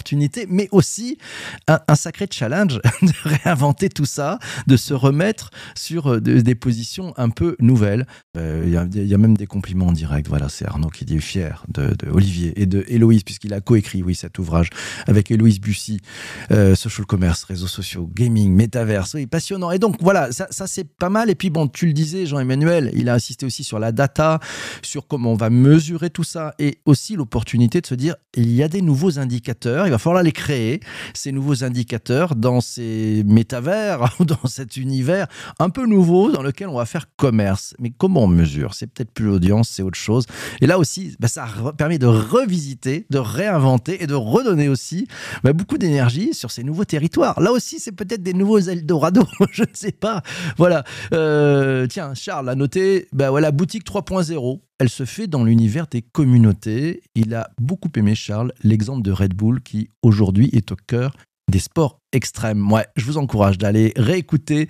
mais 0.49 0.67
aussi 0.71 1.17
un, 1.67 1.79
un 1.87 1.95
sacré 1.95 2.27
challenge 2.29 2.79
de 3.01 3.11
réinventer 3.23 3.89
tout 3.89 4.05
ça, 4.05 4.39
de 4.67 4.77
se 4.77 4.93
remettre 4.93 5.51
sur 5.75 6.13
euh, 6.13 6.21
des 6.21 6.55
positions 6.55 7.13
un 7.17 7.29
peu 7.29 7.55
nouvelles. 7.59 8.05
Euh, 8.37 8.63
il 8.65 9.07
y, 9.07 9.13
a 9.13 9.17
même 9.17 9.37
des 9.37 9.47
compliments 9.47 9.87
en 9.87 9.91
direct. 9.91 10.27
Voilà, 10.27 10.49
c'est 10.49 10.65
Arnaud 10.65 10.89
qui 10.89 11.05
dit 11.05 11.19
fier 11.19 11.63
de, 11.67 11.95
Olivier 12.11 12.59
et 12.61 12.65
de 12.65 12.83
Héloïse, 12.87 13.23
puisqu'il 13.23 13.53
a 13.53 13.61
coécrit 13.61 14.03
oui, 14.03 14.15
cet 14.15 14.39
ouvrage 14.39 14.69
avec 15.07 15.31
Héloïse 15.31 15.59
Bussy, 15.59 15.99
euh, 16.51 16.75
Social 16.75 17.05
Commerce, 17.05 17.43
réseaux 17.43 17.67
sociaux, 17.67 18.09
gaming, 18.13 18.53
métaverse. 18.53 19.13
Oui, 19.13 19.27
passionnant. 19.27 19.71
Et 19.71 19.79
donc 19.79 19.97
voilà, 20.01 20.31
ça, 20.31 20.47
ça 20.49 20.67
c'est 20.67 20.83
pas 20.83 21.09
mal. 21.09 21.29
Et 21.29 21.35
puis 21.35 21.49
bon, 21.49 21.67
tu 21.67 21.85
le 21.87 21.93
disais, 21.93 22.25
Jean-Emmanuel, 22.25 22.91
il 22.93 23.09
a 23.09 23.13
insisté 23.13 23.45
aussi 23.45 23.63
sur 23.63 23.79
la 23.79 23.91
data, 23.91 24.39
sur 24.81 25.07
comment 25.07 25.31
on 25.33 25.37
va 25.37 25.49
mesurer 25.49 26.09
tout 26.09 26.23
ça 26.23 26.53
et 26.59 26.79
aussi 26.85 27.15
l'opportunité 27.15 27.81
de 27.81 27.87
se 27.87 27.95
dire 27.95 28.15
il 28.35 28.51
y 28.51 28.63
a 28.63 28.67
des 28.67 28.81
nouveaux 28.81 29.19
indicateurs, 29.19 29.84
il 29.85 29.91
va 29.91 29.97
falloir 29.97 30.23
les 30.23 30.31
créer, 30.31 30.79
ces 31.13 31.31
nouveaux 31.31 31.63
indicateurs 31.63 32.35
dans 32.35 32.61
ces 32.61 33.23
métavers, 33.25 34.15
dans 34.19 34.47
cet 34.47 34.77
univers 34.77 35.27
un 35.59 35.69
peu 35.69 35.85
nouveau 35.85 36.31
dans 36.31 36.41
lequel 36.41 36.67
on 36.67 36.77
va 36.77 36.85
faire 36.85 37.07
commerce. 37.15 37.75
Mais 37.79 37.91
comment 37.95 38.23
on 38.23 38.27
mesure? 38.27 38.73
C'est 38.73 38.87
peut-être 38.87 39.11
plus 39.11 39.25
l'audience, 39.25 39.69
c'est 39.69 39.83
autre 39.83 39.97
chose. 39.97 40.25
Et 40.61 40.67
là 40.67 40.77
aussi, 40.77 41.15
bah, 41.19 41.27
ça 41.27 41.47
permet 41.77 41.97
de 41.97 42.07
revisiter, 42.07 43.05
de 43.09 43.17
réinventer 43.17 44.03
et 44.03 44.07
de 44.07 44.13
redonner 44.13 44.69
aussi 44.69 45.07
bah, 45.43 45.53
beaucoup 45.53 45.77
d'énergie 45.77 46.33
sur 46.33 46.51
ces 46.51 46.63
nouveaux 46.63 46.85
territoires. 46.85 47.39
Là 47.39 47.51
aussi, 47.51 47.79
c'est 47.79 47.91
peut-être 47.91 48.23
des 48.23 48.33
nouveaux 48.33 48.59
Eldorado, 48.59 49.23
je 49.51 49.63
ne 49.63 49.67
sais 49.73 49.91
pas. 49.91 50.21
Voilà. 50.57 50.83
Euh, 51.13 51.87
tiens, 51.87 52.13
Charles 52.13 52.49
a 52.49 52.55
noté, 52.55 53.07
bah 53.13 53.29
voilà, 53.29 53.51
boutique 53.51 53.85
3.0. 53.85 54.59
Elle 54.77 54.89
se 54.89 55.05
fait 55.05 55.27
dans 55.27 55.43
l'univers 55.43 55.87
des 55.87 56.01
communautés. 56.01 57.01
Il 57.15 57.33
a 57.33 57.49
beaucoup 57.61 57.89
aimé, 57.95 58.13
Charles, 58.13 58.51
l'exemple 58.61 59.03
de 59.03 59.11
Red 59.11 59.33
Bull 59.33 59.61
qui 59.61 59.89
aujourd'hui 60.01 60.49
est 60.51 60.71
au 60.71 60.75
cœur 60.75 61.15
des 61.49 61.59
sports 61.59 62.01
extrême. 62.15 62.65
Je 62.95 63.05
vous 63.05 63.17
encourage 63.17 63.57
d'aller 63.57 63.93
réécouter 63.95 64.69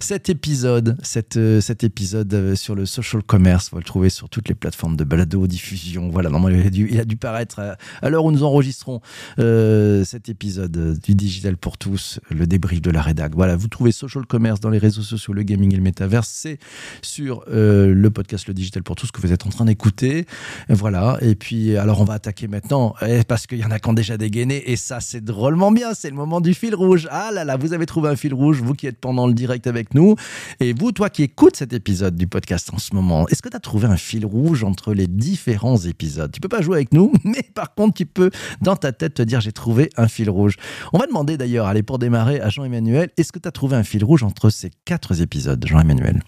cet 0.00 0.28
épisode, 0.28 0.96
euh, 1.36 1.60
cet 1.60 1.84
épisode 1.84 2.32
euh, 2.34 2.54
sur 2.56 2.74
le 2.74 2.86
social 2.86 3.22
commerce. 3.22 3.70
Vous 3.70 3.78
le 3.78 3.84
trouver 3.84 4.08
sur 4.08 4.28
toutes 4.28 4.48
les 4.48 4.54
plateformes 4.54 4.96
de 4.96 5.04
balado, 5.04 5.46
diffusion. 5.46 6.08
Voilà, 6.08 6.30
normalement, 6.30 6.58
il 6.58 6.98
a 6.98 7.04
dû, 7.04 7.16
paraître 7.16 7.60
à, 8.02 8.10
l'heure 8.10 8.24
où 8.24 8.32
nous 8.32 8.42
enregistrons 8.42 9.00
euh, 9.38 10.04
cet 10.04 10.28
épisode 10.28 10.98
du 11.00 11.14
Digital 11.14 11.56
pour 11.56 11.78
tous, 11.78 12.20
le 12.30 12.46
débrief 12.46 12.80
de 12.80 12.90
la 12.90 13.02
rédac. 13.02 13.34
Voilà, 13.34 13.56
vous 13.56 13.68
trouvez 13.68 13.92
social 13.92 14.26
commerce 14.26 14.60
dans 14.60 14.70
les 14.70 14.78
réseaux 14.78 15.02
sociaux, 15.02 15.32
le 15.34 15.42
gaming 15.42 15.72
et 15.72 15.76
le 15.76 15.82
métaverse. 15.82 16.28
C'est 16.32 16.58
sur 17.02 17.44
le 17.48 18.08
podcast 18.08 18.48
Le 18.48 18.54
Digital 18.54 18.82
pour 18.82 18.96
tous 18.96 19.10
que 19.10 19.20
vous 19.20 19.32
êtes 19.32 19.46
en 19.46 19.50
train 19.50 19.66
d'écouter. 19.66 20.26
Voilà, 20.68 21.18
et 21.20 21.34
puis 21.34 21.76
alors 21.76 22.00
on 22.00 22.04
va 22.04 22.14
attaquer 22.14 22.48
maintenant, 22.48 22.94
eh, 23.06 23.22
parce 23.24 23.46
qu'il 23.46 23.58
y 23.58 23.64
en 23.64 23.70
a 23.70 23.78
qui 23.78 23.88
ont 23.88 23.92
déjà 23.92 24.16
dégainé, 24.16 24.70
et 24.70 24.76
ça 24.76 25.00
c'est 25.00 25.24
drôlement 25.24 25.72
bien, 25.72 25.94
c'est 25.94 26.10
le 26.10 26.16
moment 26.16 26.40
du 26.40 26.54
fil 26.54 26.74
rouge 26.74 26.85
rouge. 26.86 27.08
Ah 27.10 27.30
là 27.32 27.44
là, 27.44 27.56
vous 27.56 27.72
avez 27.72 27.86
trouvé 27.86 28.08
un 28.08 28.16
fil 28.16 28.32
rouge, 28.32 28.60
vous 28.62 28.74
qui 28.74 28.86
êtes 28.86 28.98
pendant 28.98 29.26
le 29.26 29.34
direct 29.34 29.66
avec 29.66 29.94
nous. 29.94 30.16
Et 30.60 30.72
vous, 30.72 30.92
toi 30.92 31.10
qui 31.10 31.22
écoutes 31.22 31.56
cet 31.56 31.72
épisode 31.72 32.16
du 32.16 32.26
podcast 32.26 32.70
en 32.72 32.78
ce 32.78 32.94
moment, 32.94 33.28
est-ce 33.28 33.42
que 33.42 33.48
tu 33.48 33.56
as 33.56 33.60
trouvé 33.60 33.86
un 33.86 33.96
fil 33.96 34.24
rouge 34.24 34.64
entre 34.64 34.94
les 34.94 35.06
différents 35.06 35.78
épisodes? 35.78 36.30
Tu 36.32 36.40
peux 36.40 36.48
pas 36.48 36.62
jouer 36.62 36.76
avec 36.76 36.92
nous, 36.92 37.12
mais 37.24 37.42
par 37.54 37.74
contre, 37.74 37.94
tu 37.94 38.06
peux 38.06 38.30
dans 38.60 38.76
ta 38.76 38.92
tête 38.92 39.14
te 39.14 39.22
dire 39.22 39.40
j'ai 39.40 39.52
trouvé 39.52 39.90
un 39.96 40.08
fil 40.08 40.30
rouge. 40.30 40.56
On 40.92 40.98
va 40.98 41.06
demander 41.06 41.36
d'ailleurs, 41.36 41.66
allez, 41.66 41.82
pour 41.82 41.98
démarrer, 41.98 42.40
à 42.40 42.48
Jean-Emmanuel, 42.48 43.10
est-ce 43.16 43.32
que 43.32 43.38
tu 43.38 43.48
as 43.48 43.52
trouvé 43.52 43.76
un 43.76 43.84
fil 43.84 44.04
rouge 44.04 44.22
entre 44.22 44.50
ces 44.50 44.70
quatre 44.84 45.20
épisodes, 45.20 45.64
Jean-Emmanuel? 45.66 46.22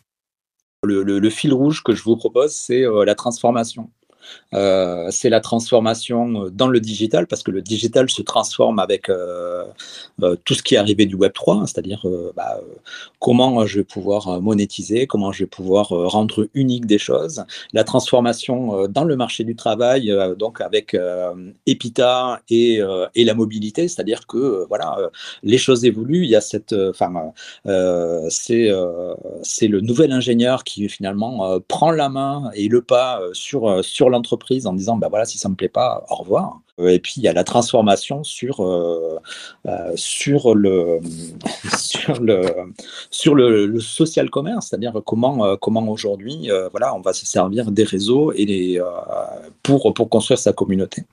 Le, 0.85 1.31
fil 1.31 1.53
rouge 1.53 1.83
que 1.83 1.95
je 1.95 2.03
vous 2.05 2.17
propose, 2.17 2.55
c'est 2.55 2.85
euh, 2.85 3.05
la 3.05 3.15
transformation. 3.15 3.91
Euh, 4.55 5.09
c'est 5.11 5.29
la 5.29 5.41
transformation 5.41 6.45
euh, 6.45 6.51
dans 6.51 6.69
le 6.69 6.81
digital, 6.81 7.27
parce 7.27 7.43
que 7.43 7.51
le 7.51 7.61
digital 7.61 8.09
se 8.09 8.23
transforme 8.23 8.79
avec 8.79 9.11
euh, 9.11 9.65
tout 10.45 10.55
ce 10.55 10.63
qui 10.63 10.75
est 10.75 10.79
arrivé 10.79 11.07
du 11.07 11.15
Web 11.15 11.33
3, 11.33 11.57
hein, 11.57 11.67
c'est-à-dire 11.67 12.05
bah, 12.35 12.61
comment 13.21 13.67
je 13.67 13.79
vais 13.79 13.85
pouvoir 13.85 14.41
monétiser, 14.41 15.07
comment 15.07 15.33
je 15.33 15.45
vais 15.45 15.49
pouvoir 15.49 15.89
rendre 15.89 16.49
unique 16.55 16.87
des 16.87 16.99
choses. 16.99 17.45
La 17.73 17.85
transformation 17.85 18.87
dans 18.89 19.05
le 19.05 19.17
marché 19.17 19.45
du 19.45 19.55
travail, 19.55 20.13
donc 20.39 20.61
avec 20.61 20.97
Epita 21.67 22.41
et, 22.49 22.81
et, 23.15 23.25
la 23.25 23.35
mobilité, 23.35 23.87
c'est-à-dire 23.89 24.27
que 24.27 24.67
voilà, 24.69 25.11
les 25.43 25.59
choses 25.59 25.85
évoluent. 25.85 26.25
Il 26.25 26.31
y 26.31 26.37
a 26.37 26.41
cette, 26.41 26.73
enfin, 26.73 27.33
c'est 28.29 28.71
c'est 29.43 29.69
le 29.69 29.81
nouvel 29.81 30.13
ingénieur 30.13 30.65
qui 30.65 30.89
finalement 30.89 31.61
prend 31.69 31.91
la 31.91 32.09
main 32.09 32.51
et 32.55 32.69
le 32.69 32.83
pas 32.83 33.21
sur 33.33 33.85
sur 33.85 34.11
l'entreprise 34.11 34.18
en 34.67 34.73
disant 34.73 34.97
bah 34.97 35.09
voilà 35.09 35.25
si 35.25 35.39
ça 35.39 35.49
me 35.49 35.55
plaît 35.55 35.69
pas 35.69 36.05
au 36.11 36.17
revoir. 36.17 36.61
Euh, 36.81 36.89
et 36.89 36.99
puis 36.99 37.15
il 37.17 37.23
y 37.23 37.29
a 37.29 37.33
la 37.33 37.45
transformation 37.45 38.25
sur 38.25 38.61
euh, 38.61 39.19
euh, 39.67 39.93
sur 39.97 40.55
le 40.55 41.01
sur 41.79 42.21
le 42.21 42.43
sur 43.11 43.35
le, 43.35 43.81
social 43.81 44.31
commerce 44.31 44.69
c'est-à-dire 44.69 45.01
comment 45.05 45.57
comment 45.57 45.89
aujourd'hui 45.89 46.51
voilà 46.71 46.95
on 46.95 47.01
va 47.01 47.13
se 47.13 47.27
servir 47.27 47.71
des 47.71 47.85
réseaux 47.85 48.33
et 48.33 48.45
les 48.45 48.83
pour 49.63 49.93
pour 49.95 50.09
construire 50.09 50.39
sa 50.39 50.53
communauté 50.53 51.05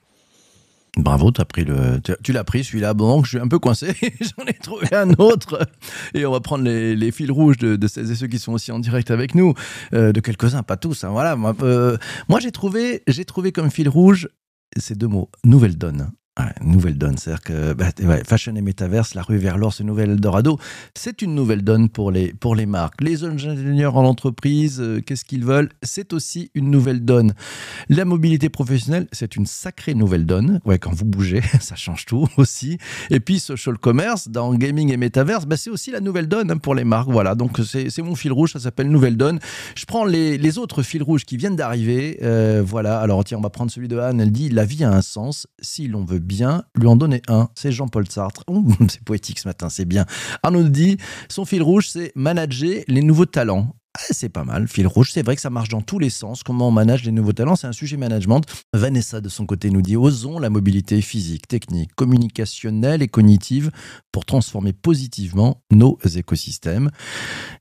Bravo, 0.98 1.32
as 1.38 1.46
pris 1.46 1.66
le, 1.66 2.00
tu, 2.24 2.32
l'as 2.32 2.44
pris 2.44 2.64
celui-là. 2.64 2.94
Bon, 2.94 3.24
je 3.24 3.30
suis 3.30 3.40
un 3.40 3.48
peu 3.48 3.60
coincé. 3.60 3.94
J'en 4.22 4.46
ai 4.46 4.54
trouvé 4.54 4.88
un 4.94 5.12
autre. 5.14 5.68
Et 6.14 6.26
on 6.26 6.32
va 6.32 6.40
prendre 6.40 6.64
les, 6.64 7.12
fils 7.12 7.30
rouges 7.30 7.58
de, 7.58 7.76
de, 7.76 7.88
celles 7.88 8.12
et 8.12 8.16
ceux 8.16 8.28
qui 8.28 8.40
sont 8.40 8.54
aussi 8.54 8.72
en 8.72 8.80
direct 8.80 9.12
avec 9.12 9.36
nous, 9.36 9.54
euh, 9.94 10.12
de 10.12 10.20
quelques-uns, 10.22 10.64
pas 10.64 10.78
tous. 10.78 11.04
Hein, 11.04 11.10
voilà. 11.10 11.36
Moi, 11.36 11.54
euh, 11.62 11.98
moi 12.30 12.40
j'ai 12.40 12.52
trouvé, 12.52 13.04
j'ai 13.08 13.26
trouvé 13.26 13.52
comme 13.52 13.70
fil 13.70 13.90
rouge 13.90 14.30
ces 14.78 14.96
deux 14.96 15.08
mots 15.08 15.30
nouvelle 15.46 15.78
donne 15.78 16.12
nouvelle 16.62 16.98
donne, 16.98 17.18
c'est-à-dire 17.18 17.44
que 17.44 17.74
bah, 17.74 17.92
Fashion 18.26 18.56
et 18.56 18.62
Metaverse, 18.62 19.14
la 19.14 19.22
rue 19.22 19.38
vers 19.38 19.58
l'or, 19.58 19.74
ce 19.74 19.84
nouvel 19.84 20.12
Eldorado, 20.12 20.60
c'est 20.94 21.22
une 21.22 21.34
nouvelle 21.34 21.64
donne 21.64 21.90
pour 21.90 22.12
les, 22.12 22.34
pour 22.34 22.56
les 22.56 22.66
marques. 22.66 23.02
Les 23.02 23.24
ingénieurs 23.24 23.96
en 23.96 24.06
entreprise, 24.06 24.82
euh, 24.82 25.02
qu'est-ce 25.02 25.24
qu'ils 25.24 25.46
veulent? 25.46 25.70
C'est 25.82 26.14
aussi 26.14 26.52
une 26.54 26.70
nouvelle 26.70 27.06
donne. 27.06 27.34
La 27.90 28.04
mobilité 28.04 28.50
professionnelle, 28.50 29.08
c'est 29.12 29.36
une 29.36 29.46
sacrée 29.46 29.94
nouvelle 29.94 30.26
donne. 30.26 30.60
Ouais, 30.66 30.78
quand 30.78 30.94
vous 30.94 31.06
bougez, 31.06 31.42
ça 31.62 31.76
change 31.76 32.06
tout 32.06 32.28
aussi. 32.38 32.78
Et 33.10 33.20
puis 33.20 33.40
social 33.40 33.78
commerce, 33.78 34.28
dans 34.28 34.54
gaming 34.56 34.92
et 34.92 34.98
Metaverse, 34.98 35.46
bah, 35.46 35.58
c'est 35.58 35.70
aussi 35.70 35.92
la 35.92 36.02
nouvelle 36.02 36.28
donne 36.28 36.52
hein, 36.52 36.58
pour 36.58 36.76
les 36.76 36.84
marques. 36.84 37.10
Voilà, 37.10 37.36
donc 37.36 37.60
c'est 37.66 38.02
mon 38.02 38.16
fil 38.16 38.34
rouge, 38.34 38.54
ça 38.54 38.60
s'appelle 38.60 38.90
nouvelle 38.90 39.18
donne. 39.18 39.40
Je 39.76 39.86
prends 39.86 40.04
les, 40.04 40.38
les 40.38 40.58
autres 40.58 40.84
fils 40.84 41.02
rouges 41.02 41.24
qui 41.24 41.38
viennent 41.38 41.56
d'arriver. 41.56 42.20
Euh, 42.24 42.62
voilà, 42.66 43.00
alors 43.00 43.24
tiens, 43.24 43.38
on 43.38 43.42
va 43.42 43.50
prendre 43.50 43.72
celui 43.72 43.88
de 43.88 43.98
Anne. 43.98 44.20
Elle 44.20 44.32
dit 44.32 44.50
La 44.50 44.66
vie 44.66 44.84
a 44.84 44.92
un 44.92 45.02
sens 45.02 45.48
si 45.62 45.88
l'on 45.88 46.04
veut 46.04 46.20
bien 46.26 46.64
lui 46.76 46.88
en 46.88 46.96
donner 46.96 47.22
un. 47.28 47.50
C'est 47.56 47.72
Jean-Paul 47.72 48.10
Sartre. 48.10 48.44
c'est 48.90 49.04
poétique 49.04 49.40
ce 49.40 49.48
matin, 49.48 49.70
c'est 49.70 49.86
bien. 49.86 50.06
Arnaud 50.44 50.64
dit 50.64 50.98
son 51.30 51.46
fil 51.46 51.62
rouge, 51.62 51.90
c'est 51.90 52.12
manager 52.16 52.84
les 52.88 53.02
nouveaux 53.02 53.26
talents. 53.26 53.76
Ah, 53.98 54.08
c'est 54.12 54.28
pas 54.28 54.44
mal, 54.44 54.68
fil 54.68 54.88
rouge. 54.88 55.12
C'est 55.14 55.24
vrai 55.24 55.36
que 55.36 55.42
ça 55.42 55.50
marche 55.50 55.70
dans 55.70 55.82
tous 55.82 56.00
les 56.00 56.10
sens. 56.10 56.44
Comment 56.44 56.68
on 56.68 56.72
manage 56.72 57.06
les 57.06 57.14
nouveaux 57.14 57.32
talents, 57.32 57.56
c'est 57.56 57.68
un 57.68 57.72
sujet 57.72 57.96
management. 57.96 58.44
Vanessa, 58.74 59.22
de 59.22 59.30
son 59.30 59.46
côté, 59.46 59.70
nous 59.70 59.82
dit 59.82 59.96
osons 59.96 60.38
la 60.38 60.50
mobilité 60.50 61.02
physique, 61.02 61.48
technique, 61.48 61.96
communicationnelle 61.96 63.02
et 63.02 63.08
cognitive 63.08 63.72
pour 64.12 64.26
transformer 64.26 64.74
positivement 64.74 65.62
nos 65.72 65.98
écosystèmes. 66.14 66.92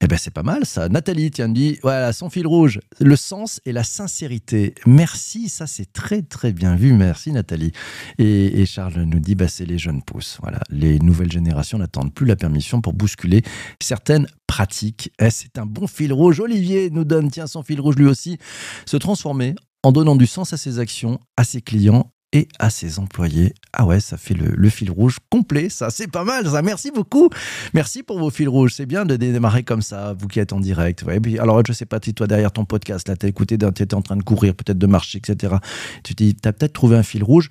Eh 0.01 0.09
ben, 0.09 0.19
c'est 0.19 0.33
pas 0.33 0.43
mal 0.43 0.67
ça. 0.67 0.89
Nathalie, 0.89 1.31
tiens, 1.31 1.49
dit 1.49 1.79
voilà, 1.83 2.13
son 2.13 2.31
fil 2.31 2.49
rouge, 2.49 2.81
le 2.99 3.15
sens 3.15 3.61
et 3.65 3.71
la 3.71 3.85
sincérité. 3.85 4.75
Merci, 4.87 5.49
ça 5.49 5.69
c'est 5.69 5.93
très 5.93 6.23
très 6.23 6.53
bien 6.53 6.75
vu. 6.75 6.95
Merci 6.95 7.31
Nathalie. 7.31 7.71
Et, 8.19 8.67
Charles 8.67 9.03
nous 9.03 9.21
dit 9.21 9.37
bah, 9.37 9.47
c'est 9.47 9.67
les 9.67 9.79
jeunes 9.79 10.03
pousses. 10.03 10.39
Voilà, 10.43 10.59
les 10.69 10.99
nouvelles 10.99 11.31
générations 11.31 11.79
n'attendent 11.79 12.13
plus 12.13 12.27
la 12.27 12.35
permission 12.35 12.81
pour 12.81 12.93
bousculer 12.93 13.43
certaines 13.81 14.27
pratiques. 14.55 15.11
Eh, 15.21 15.31
c'est 15.31 15.59
un 15.59 15.67
bon 15.67 15.89
fil 15.89 16.13
rouge 16.13 16.39
Olivier 16.39 16.89
nous 16.89 17.03
donne, 17.03 17.29
tiens, 17.29 17.49
son 17.49 17.65
fil 17.65 17.81
rouge 17.81 17.97
lui 17.97 18.07
aussi, 18.07 18.39
se 18.87 18.97
transformer 18.97 19.57
en 19.83 19.91
donnant 19.91 20.15
du 20.15 20.27
sens 20.27 20.53
à 20.53 20.57
ses 20.57 20.79
actions, 20.79 21.19
à 21.37 21.43
ses 21.43 21.61
clients 21.61 22.14
et 22.35 22.49
à 22.59 22.69
ses 22.69 22.99
employés. 22.99 23.55
Ah 23.73 23.87
ouais, 23.87 24.01
ça 24.01 24.17
fait 24.17 24.35
le, 24.35 24.69
fil 24.69 24.91
rouge 24.91 25.19
complet, 25.31 25.69
ça, 25.69 25.89
c'est 25.91 26.11
pas 26.11 26.25
mal, 26.25 26.51
ça. 26.51 26.63
Merci 26.63 26.91
beaucoup. 26.91 27.31
Merci 27.73 28.03
pour 28.03 28.19
vos 28.19 28.31
fils 28.31 28.49
rouges. 28.49 28.75
C'est 28.75 28.87
bien 28.87 29.07
de 29.07 29.17
démarrer 29.17 29.63
comme 29.63 29.83
ça, 29.83 30.15
vous 30.19 30.27
qui 30.27 30.41
êtes 30.41 30.53
en 30.53 30.59
direct. 30.59 31.05
Ouais, 31.05 31.21
puis, 31.21 31.39
alors, 31.39 31.63
je 31.65 31.73
sais 31.73 31.87
pas, 31.87 32.01
toi 32.01 32.27
derrière 32.27 32.51
ton 32.51 32.65
podcast, 32.65 33.09
là, 33.09 33.17
t'as 33.17 33.29
écouté, 33.29 33.57
t'étais 33.57 33.95
en 33.95 34.03
train 34.03 34.17
de 34.17 34.23
courir, 34.25 34.55
peut-être 34.55 34.79
de 34.79 34.87
marcher, 34.87 35.19
etc. 35.19 35.55
Tu 36.03 36.15
dis, 36.15 36.35
t'as 36.35 36.53
peut-être 36.53 36.73
trouvé 36.73 36.97
un 36.97 37.05
fil 37.05 37.23
rouge. 37.23 37.49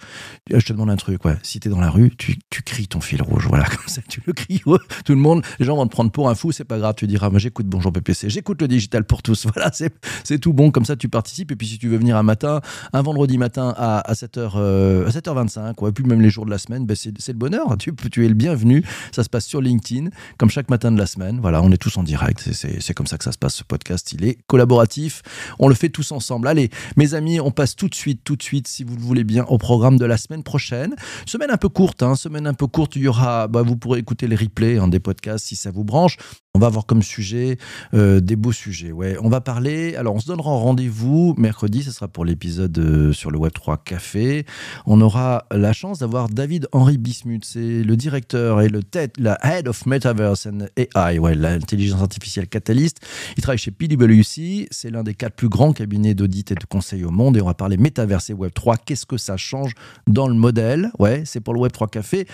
Euh, 0.51 0.59
je 0.59 0.65
te 0.65 0.73
demande 0.73 0.89
un 0.89 0.97
truc, 0.97 1.23
ouais. 1.23 1.37
Si 1.43 1.61
t'es 1.61 1.69
dans 1.69 1.79
la 1.79 1.89
rue, 1.89 2.11
tu, 2.17 2.37
cries 2.65 2.87
ton 2.87 2.99
fil 2.99 3.21
rouge. 3.21 3.47
Voilà, 3.47 3.65
comme 3.69 3.87
ça, 3.87 4.01
tu 4.09 4.21
le 4.25 4.33
cries. 4.33 4.61
Tout 5.05 5.13
le 5.13 5.15
monde, 5.15 5.43
les 5.59 5.65
gens 5.65 5.77
vont 5.77 5.85
te 5.87 5.91
prendre 5.91 6.11
pour 6.11 6.29
un 6.29 6.35
fou, 6.35 6.51
c'est 6.51 6.65
pas 6.65 6.77
grave. 6.77 6.95
Tu 6.97 7.07
diras, 7.07 7.29
moi, 7.29 7.39
j'écoute 7.39 7.67
Bonjour 7.67 7.93
PPC, 7.93 8.29
j'écoute 8.29 8.61
le 8.61 8.67
digital 8.67 9.05
pour 9.05 9.21
tous. 9.21 9.47
Voilà, 9.53 9.71
c'est 9.71 10.39
tout 10.39 10.51
bon. 10.51 10.71
Comme 10.71 10.85
ça, 10.85 10.95
tu 10.95 11.09
participes. 11.09 11.51
Et 11.51 11.55
puis, 11.55 11.67
si 11.67 11.77
tu 11.77 11.87
veux 11.87 11.97
venir 11.97 12.17
un 12.17 12.23
matin, 12.23 12.61
un 12.91 13.01
vendredi 13.01 13.37
matin 13.37 13.73
à, 13.77 14.13
7h, 14.13 14.57
euh, 14.73 15.07
à 15.07 15.09
7h25, 15.09 15.81
ouais, 15.83 15.91
puis 15.91 16.03
même 16.03 16.21
les 16.21 16.29
jours 16.29 16.45
de 16.45 16.51
la 16.51 16.57
semaine, 16.57 16.85
ben 16.85 16.95
c'est 16.95 17.13
le 17.27 17.37
bonheur. 17.37 17.77
Tu, 17.77 17.93
tu 18.11 18.25
es 18.25 18.27
le 18.27 18.33
bienvenu. 18.33 18.83
Ça 19.11 19.23
se 19.23 19.29
passe 19.29 19.45
sur 19.45 19.61
LinkedIn, 19.61 20.09
comme 20.37 20.49
chaque 20.49 20.69
matin 20.69 20.91
de 20.91 20.97
la 20.97 21.05
semaine. 21.05 21.39
Voilà, 21.41 21.61
on 21.61 21.71
est 21.71 21.77
tous 21.77 21.97
en 21.97 22.03
direct. 22.03 22.49
C'est 22.51 22.93
comme 22.93 23.07
ça 23.07 23.17
que 23.17 23.23
ça 23.23 23.31
se 23.31 23.37
passe. 23.37 23.55
Ce 23.55 23.63
podcast, 23.63 24.11
il 24.13 24.25
est 24.25 24.37
collaboratif. 24.47 25.21
On 25.59 25.67
le 25.67 25.75
fait 25.75 25.89
tous 25.89 26.11
ensemble. 26.11 26.47
Allez, 26.47 26.69
mes 26.97 27.13
amis, 27.13 27.39
on 27.39 27.51
passe 27.51 27.75
tout 27.75 27.87
de 27.87 27.95
suite, 27.95 28.21
tout 28.23 28.35
de 28.35 28.43
suite, 28.43 28.67
si 28.67 28.83
vous 28.83 28.95
le 28.95 29.01
voulez 29.01 29.23
bien, 29.23 29.45
au 29.45 29.57
programme 29.57 29.97
de 29.97 30.05
la 30.05 30.17
semaine 30.17 30.43
prochaine. 30.43 30.95
Semaine 31.25 31.51
un 31.51 31.57
peu 31.57 31.69
courte, 31.69 32.03
hein, 32.03 32.15
semaine 32.15 32.47
un 32.47 32.53
peu 32.53 32.67
courte. 32.67 32.95
Il 32.95 33.03
y 33.03 33.07
aura, 33.07 33.47
bah, 33.47 33.61
vous 33.61 33.77
pourrez 33.77 33.99
écouter 33.99 34.27
les 34.27 34.35
replays 34.35 34.77
hein, 34.77 34.87
des 34.87 34.99
podcasts 34.99 35.45
si 35.45 35.55
ça 35.55 35.71
vous 35.71 35.83
branche. 35.83 36.17
On 36.55 36.59
va 36.59 36.67
avoir 36.67 36.85
comme 36.85 37.01
sujet 37.01 37.57
euh, 37.95 38.19
des 38.19 38.35
beaux 38.35 38.51
sujets. 38.51 38.91
Ouais, 38.91 39.17
on 39.19 39.27
va 39.27 39.41
parler. 39.41 39.95
Alors, 39.95 40.13
on 40.13 40.19
se 40.19 40.27
donnera 40.27 40.51
rendez-vous 40.51 41.33
mercredi. 41.35 41.81
Ce 41.81 41.89
sera 41.89 42.07
pour 42.07 42.25
l'épisode 42.25 42.77
euh, 42.77 43.11
sur 43.11 43.31
le 43.31 43.39
Web 43.39 43.53
3 43.53 43.77
Café. 43.77 44.45
On 44.85 45.01
aura 45.01 45.47
la 45.49 45.73
chance 45.73 45.97
d'avoir 45.97 46.29
David 46.29 46.67
Henry 46.71 46.99
Bismuth. 46.99 47.43
C'est 47.43 47.81
le 47.81 47.97
directeur 47.97 48.61
et 48.61 48.69
le 48.69 48.81
la 49.17 49.39
head 49.43 49.67
of 49.67 49.87
Metaverse 49.87 50.45
and 50.45 50.67
AI, 50.77 51.17
ouais, 51.17 51.33
l'intelligence 51.33 52.03
artificielle 52.03 52.47
catalyste. 52.47 52.99
Il 53.35 53.41
travaille 53.41 53.57
chez 53.57 53.71
PwC. 53.71 54.67
C'est 54.69 54.91
l'un 54.91 55.01
des 55.01 55.15
quatre 55.15 55.33
plus 55.33 55.49
grands 55.49 55.73
cabinets 55.73 56.13
d'audit 56.13 56.51
et 56.51 56.55
de 56.55 56.65
conseil 56.65 57.03
au 57.03 57.09
monde. 57.09 57.35
Et 57.35 57.41
on 57.41 57.47
va 57.47 57.55
parler 57.55 57.77
Metaverse 57.77 58.29
et 58.29 58.33
Web 58.33 58.53
3. 58.53 58.77
Qu'est-ce 58.77 59.07
que 59.07 59.17
ça 59.17 59.37
change 59.37 59.71
dans 60.05 60.27
le 60.27 60.35
modèle? 60.35 60.91
Ouais, 60.99 61.23
c'est 61.25 61.39
pour 61.39 61.55
le 61.55 61.61
Web 61.61 61.71
3 61.71 61.87
Café. 61.87 62.27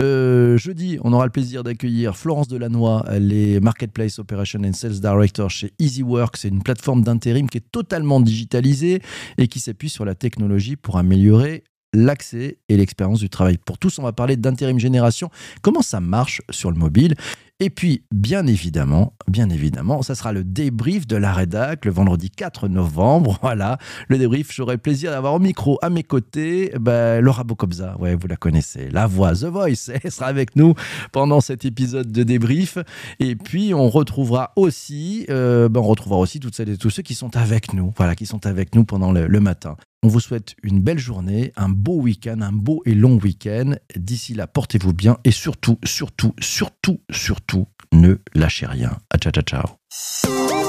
Euh, 0.00 0.56
jeudi, 0.56 0.98
on 1.04 1.12
aura 1.12 1.26
le 1.26 1.30
plaisir 1.30 1.62
d'accueillir 1.62 2.16
Florence 2.16 2.48
Delannoy, 2.48 3.02
Marketplace 3.66 4.20
Operation 4.20 4.62
and 4.62 4.74
Sales 4.74 5.00
Director 5.00 5.50
chez 5.50 5.72
EasyWork. 5.80 6.36
C'est 6.36 6.48
une 6.48 6.62
plateforme 6.62 7.02
d'intérim 7.02 7.50
qui 7.50 7.58
est 7.58 7.68
totalement 7.72 8.20
digitalisée 8.20 9.02
et 9.38 9.48
qui 9.48 9.58
s'appuie 9.58 9.88
sur 9.88 10.04
la 10.04 10.14
technologie 10.14 10.76
pour 10.76 10.98
améliorer 10.98 11.64
l'accès 11.92 12.58
et 12.68 12.76
l'expérience 12.76 13.18
du 13.18 13.28
travail 13.28 13.58
pour 13.58 13.78
tous. 13.78 13.98
On 13.98 14.04
va 14.04 14.12
parler 14.12 14.36
d'intérim 14.36 14.78
génération, 14.78 15.30
comment 15.62 15.82
ça 15.82 15.98
marche 15.98 16.42
sur 16.50 16.70
le 16.70 16.76
mobile? 16.76 17.16
Et 17.58 17.70
puis, 17.70 18.04
bien 18.12 18.46
évidemment, 18.46 19.14
bien 19.28 19.48
évidemment, 19.48 20.02
ça 20.02 20.14
sera 20.14 20.30
le 20.30 20.44
débrief 20.44 21.06
de 21.06 21.16
la 21.16 21.32
rédac 21.32 21.86
le 21.86 21.90
vendredi 21.90 22.28
4 22.30 22.68
novembre. 22.68 23.38
Voilà, 23.46 23.78
le 24.08 24.18
débrief. 24.18 24.52
J'aurai 24.52 24.76
plaisir 24.76 25.12
d'avoir 25.12 25.32
au 25.32 25.38
micro 25.38 25.78
à 25.80 25.88
mes 25.88 26.02
côtés 26.02 26.72
ben, 26.78 27.20
Laura 27.20 27.44
Bocobza. 27.44 27.96
Ouais, 27.98 28.14
vous 28.14 28.26
la 28.26 28.36
connaissez, 28.36 28.90
la 28.90 29.06
voix, 29.06 29.34
The 29.34 29.44
Voice. 29.44 29.90
Elle 30.02 30.10
sera 30.10 30.26
avec 30.26 30.56
nous 30.56 30.74
pendant 31.12 31.40
cet 31.40 31.64
épisode 31.64 32.12
de 32.12 32.24
débrief. 32.24 32.76
Et 33.20 33.36
puis, 33.36 33.72
on 33.72 33.88
retrouvera 33.88 34.52
aussi, 34.56 35.24
euh, 35.30 35.70
ben, 35.70 35.80
on 35.80 35.84
retrouvera 35.84 36.18
aussi 36.18 36.40
toutes 36.40 36.56
celles 36.56 36.68
et 36.68 36.76
tous 36.76 36.90
ceux 36.90 37.02
qui 37.02 37.14
sont 37.14 37.36
avec 37.36 37.72
nous. 37.72 37.94
Voilà, 37.96 38.14
qui 38.16 38.26
sont 38.26 38.44
avec 38.46 38.74
nous 38.74 38.84
pendant 38.84 39.12
le 39.12 39.40
matin. 39.40 39.76
On 40.06 40.08
vous 40.08 40.20
souhaite 40.20 40.54
une 40.62 40.80
belle 40.80 41.00
journée, 41.00 41.52
un 41.56 41.68
beau 41.68 42.00
week-end, 42.00 42.40
un 42.40 42.52
beau 42.52 42.80
et 42.84 42.94
long 42.94 43.18
week-end. 43.18 43.72
D'ici 43.96 44.34
là, 44.34 44.46
portez-vous 44.46 44.92
bien 44.92 45.16
et 45.24 45.32
surtout, 45.32 45.78
surtout, 45.84 46.32
surtout, 46.38 47.00
surtout, 47.46 47.68
ne 47.92 48.16
lâchez 48.34 48.66
rien. 48.66 48.98
A 49.10 49.18
ciao, 49.18 49.32
ciao, 49.32 49.42
ciao. 49.42 50.65